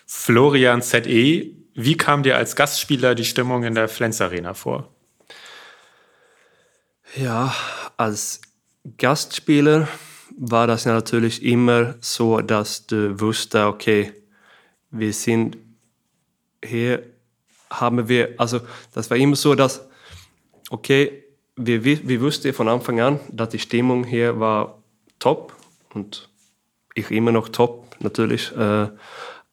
[0.07, 4.89] Florian ZE, wie kam dir als Gastspieler die Stimmung in der Flens Arena vor?
[7.17, 7.53] Ja,
[7.97, 8.41] als
[8.99, 9.89] Gastspieler
[10.37, 14.13] war das ja natürlich immer so, dass du wusstest, okay,
[14.91, 15.57] wir sind
[16.65, 17.03] hier,
[17.71, 18.61] haben wir, also
[18.95, 19.89] das war immer so, dass,
[20.71, 21.25] okay,
[21.57, 24.83] wir, wir wussten von Anfang an, dass die Stimmung hier war
[25.19, 25.55] top
[25.95, 26.29] und
[26.95, 28.89] ich immer noch top natürlich, äh,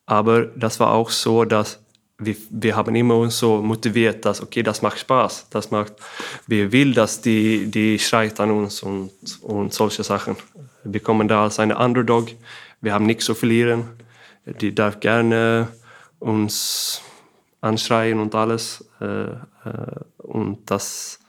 [0.06, 1.83] aber das war auch so, dass
[2.26, 5.94] wir, wir haben immer uns so motiviert, dass okay, das macht Spaß, das macht,
[6.48, 9.12] wir will, dass die, die schreit an uns und,
[9.42, 10.36] und solche Sachen.
[10.84, 12.30] Wir kommen da als eine Underdog,
[12.82, 13.90] wir haben nichts zu verlieren,
[14.46, 15.70] die darf gerne
[16.20, 17.02] uns
[17.62, 19.38] anschreien und alles äh, äh,
[20.18, 21.20] und das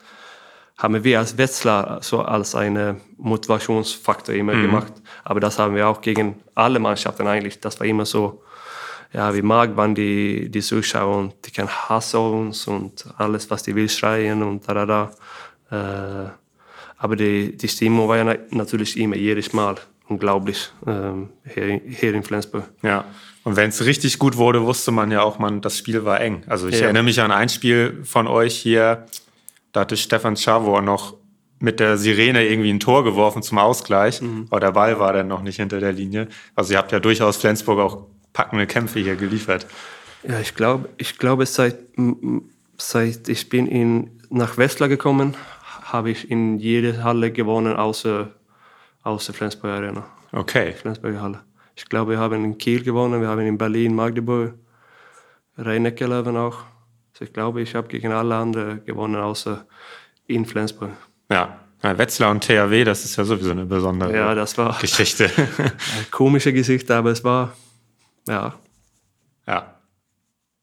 [0.77, 4.61] haben wir als Wetzlar so als einen Motivationsfaktor immer Mhm.
[4.63, 4.93] gemacht.
[5.23, 7.61] Aber das haben wir auch gegen alle Mannschaften eigentlich.
[7.61, 8.43] Das war immer so,
[9.15, 13.63] ja, wie mag man die, die Zuschauer und die können hassen uns und alles, was
[13.63, 16.25] die will, schreien und da, da, da.
[16.25, 16.29] Äh,
[16.97, 19.75] aber die, die Stimmung war ja na- natürlich immer jedes Mal
[20.09, 22.65] unglaublich ähm, hier, hier in Flensburg.
[22.83, 23.05] Ja.
[23.43, 26.43] Und wenn es richtig gut wurde, wusste man ja auch, man, das Spiel war eng.
[26.47, 26.85] Also ich Ja.
[26.85, 29.05] erinnere mich an ein Spiel von euch hier,
[29.71, 31.15] da hatte Stefan Schawor noch
[31.59, 35.41] mit der Sirene irgendwie ein Tor geworfen zum Ausgleich, aber der Ball war dann noch
[35.41, 36.27] nicht hinter der Linie.
[36.53, 39.65] Also ihr habt ja durchaus Flensburg auch packende Kämpfe hier geliefert.
[40.27, 41.77] Ja, ich glaube, ich glaube seit,
[42.77, 45.35] seit ich bin in, nach Wetzlar gekommen,
[45.83, 48.29] habe ich in jede Halle gewonnen, außer,
[49.03, 50.05] außer Flensburg Arena.
[50.31, 50.73] Okay.
[50.73, 51.41] Flensburger Halle.
[51.75, 54.53] Ich glaube, wir haben in Kiel gewonnen, wir haben in Berlin, Magdeburg,
[55.57, 56.63] Rhein-Neckar-Löwen auch.
[57.13, 59.65] Also ich glaube, ich habe gegen alle anderen gewonnen, außer
[60.27, 60.91] in Flensburg.
[61.29, 61.59] Ja.
[61.83, 61.97] ja.
[61.97, 65.31] Wetzlar und THW, das ist ja sowieso eine besondere Ja, das war Geschichte.
[65.57, 67.53] ein komisches Gesicht, aber es war,
[68.27, 68.53] ja,
[69.47, 69.75] ja.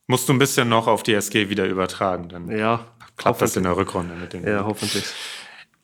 [0.07, 2.85] Musst du ein bisschen noch auf die SG wieder übertragen, dann ja,
[3.17, 4.47] klappt das in der Rückrunde mit dem.
[4.47, 5.05] ja, hoffentlich.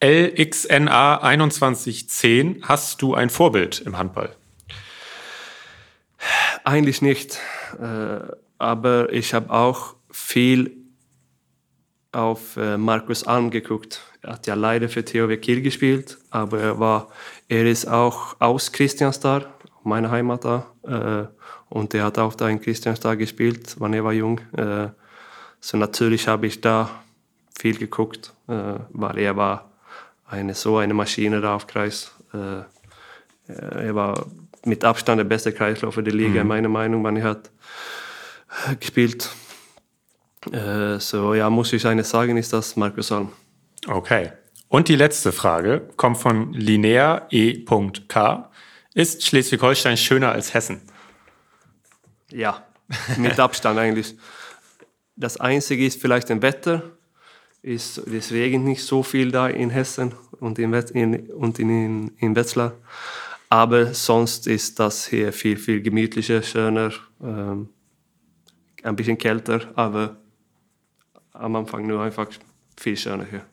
[0.01, 4.37] LXNA 2110, hast du ein Vorbild im Handball?
[6.64, 7.41] Eigentlich nicht.
[7.81, 8.20] Äh,
[8.59, 10.76] aber ich habe auch viel
[12.12, 14.03] auf äh, Markus Alm geguckt.
[14.22, 17.09] Er hat ja leider für THW Kiel gespielt, aber er, war,
[17.49, 19.49] er ist auch aus Christiansstad,
[19.85, 20.66] meine Heimat da.
[21.68, 24.40] Und er hat auch da in Christiansstad gespielt, wann er war jung.
[24.56, 24.88] Äh,
[25.60, 26.90] so natürlich habe ich da
[27.58, 29.70] viel geguckt, äh, weil er war
[30.26, 32.12] eine, so eine Maschine da auf Kreis.
[32.32, 32.62] Äh,
[33.50, 34.26] er war
[34.64, 37.12] mit Abstand der beste Kreisläufer der Liga, meiner Meinung nach.
[37.12, 37.50] Er hat
[38.78, 39.30] gespielt.
[40.98, 43.30] So, ja, muss ich eine sagen, ist das Markus Alm.
[43.86, 44.32] Okay.
[44.68, 48.50] Und die letzte Frage kommt von Linnea E.K.
[48.92, 50.82] Ist Schleswig-Holstein schöner als Hessen?
[52.33, 52.66] Ja,
[53.16, 54.16] mit Abstand eigentlich.
[55.16, 56.83] Das Einzige ist vielleicht ein Wetter.
[57.61, 62.37] Ist, es regnet nicht so viel da in Hessen und in, in, und in, in
[62.37, 62.74] Wetzlar.
[63.51, 67.70] Aber sonst ist das hier viel, viel gemütlicher, schöner, ähm,
[68.83, 70.16] ein bisschen kälter, aber
[71.33, 72.29] am Anfang nur einfach
[72.76, 73.45] viel schöner hier.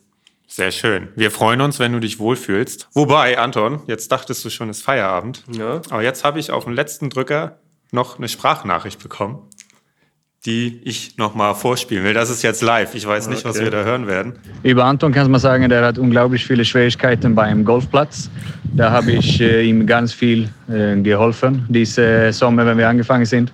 [0.48, 1.10] Sehr schön.
[1.16, 2.90] Wir freuen uns, wenn du dich wohlfühlst.
[2.94, 5.44] Wobei, Anton, jetzt dachtest du schon, es ist Feierabend.
[5.52, 5.82] Ja.
[5.90, 7.60] Aber jetzt habe ich auf dem letzten Drücker
[7.96, 9.39] noch eine Sprachnachricht bekommen,
[10.46, 12.14] die ich nochmal vorspielen will.
[12.14, 12.93] Das ist jetzt live.
[12.93, 13.66] Ich weiß nicht, was Okay.
[13.66, 14.34] wir da hören werden.
[14.62, 18.30] Über Anton kann man sagen, der hat unglaublich viele Schwierigkeiten beim Golfplatz.
[18.76, 23.52] Da habe ich äh, ihm ganz viel äh, geholfen, diese Sommer, wenn wir angefangen sind.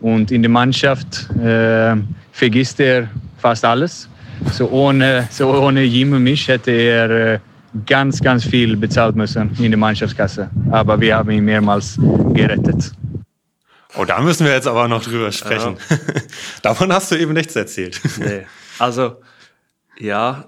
[0.00, 1.94] Und in der Mannschaft äh,
[2.32, 3.08] vergisst er
[3.38, 4.08] fast alles.
[4.52, 7.38] So ohne, so ohne Jim und mich hätte er äh,
[7.86, 10.50] ganz, ganz viel bezahlt müssen in der Mannschaftskasse.
[10.70, 11.98] Aber wir haben ihn mehrmals
[12.32, 12.90] gerettet.
[13.96, 15.76] Oh, da müssen wir jetzt aber noch drüber sprechen.
[16.62, 18.00] Davon hast du eben nichts erzählt.
[18.18, 18.46] Nee.
[18.78, 19.20] Also,
[19.98, 20.44] ja,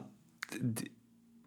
[0.59, 0.91] die,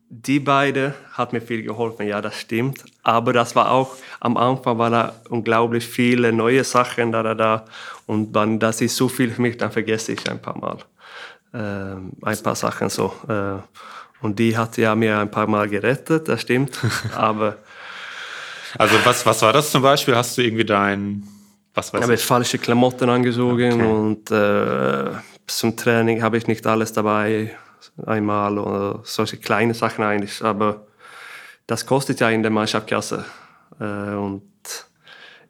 [0.09, 2.83] die beide hat mir viel geholfen, ja, das stimmt.
[3.03, 7.65] Aber das war auch, am Anfang war da unglaublich viele neue Sachen da, da, da.
[8.05, 10.77] Und dann, das ist so viel für mich, dann vergesse ich ein paar Mal.
[11.53, 13.13] Ähm, ein paar Sachen so.
[13.27, 13.57] Äh,
[14.21, 16.79] und die hat ja mir ein paar Mal gerettet, das stimmt.
[17.15, 17.57] Aber
[18.77, 20.15] Also was, was war das zum Beispiel?
[20.15, 21.27] Hast du irgendwie dein,
[21.75, 23.83] was weiß Ich habe falsche Klamotten angezogen Okay.
[23.83, 25.11] und äh,
[25.47, 27.55] zum Training habe ich nicht alles dabei
[28.05, 30.43] einmal oder solche kleine Sachen eigentlich.
[30.43, 30.87] Aber
[31.67, 33.25] das kostet ja in der Mannschaftskasse.
[33.79, 34.43] Äh, und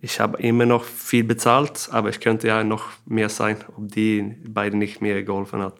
[0.01, 4.21] ich habe immer noch viel bezahlt, aber ich könnte ja noch mehr sein, ob die
[4.47, 5.79] beiden nicht mehr geholfen hat.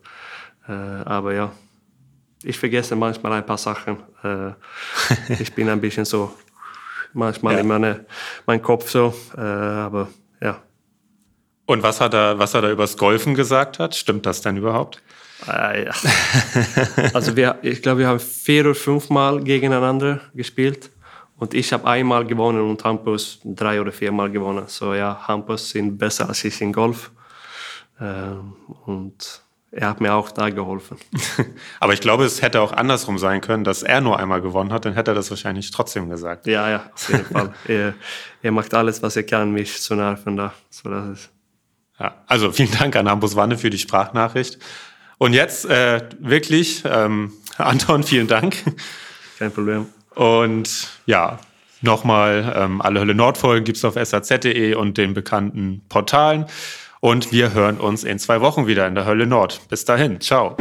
[0.67, 1.51] Äh, aber ja,
[2.43, 3.97] ich vergesse manchmal ein paar Sachen.
[4.23, 4.51] Äh,
[5.39, 6.33] ich bin ein bisschen so,
[7.13, 7.59] manchmal ja.
[7.61, 8.05] in meine,
[8.45, 10.07] mein Kopf so, äh, aber
[10.41, 10.61] ja.
[11.65, 13.95] Und was hat er, was er da übers Golfen gesagt hat?
[13.95, 15.01] Stimmt das denn überhaupt?
[15.47, 15.93] Äh, ja.
[17.13, 20.91] also wir, ich glaube, wir haben vier oder fünf Mal gegeneinander gespielt.
[21.37, 24.65] Und ich habe einmal gewonnen und Hampus drei oder viermal gewonnen.
[24.67, 27.11] So ja, Hampus sind besser als ich in Golf.
[27.99, 28.53] Ähm,
[28.85, 29.44] und
[29.75, 30.97] er hat mir auch da geholfen.
[31.81, 34.85] Aber ich glaube, es hätte auch andersrum sein können, dass er nur einmal gewonnen hat,
[34.85, 36.47] dann hätte er das wahrscheinlich trotzdem gesagt.
[36.47, 37.53] Ja, ja, auf jeden Fall.
[37.67, 37.93] er,
[38.41, 40.53] er, macht alles, was er kann, mich zu nerven da.
[40.69, 41.29] So, das ist.
[41.99, 44.59] Ja, also vielen Dank an Hampus Wanne für die Sprachnachricht.
[45.17, 48.55] Und jetzt äh, wirklich, ähm, Anton, vielen Dank.
[49.37, 49.87] Kein Problem.
[50.15, 51.39] Und ja,
[51.81, 56.45] nochmal, ähm, alle Hölle Nord-Folgen gibt es auf saz.de und den bekannten Portalen.
[57.05, 59.61] Und wir hören uns in zwei Wochen wieder in der Hölle Nord.
[59.69, 60.57] Bis dahin, ciao.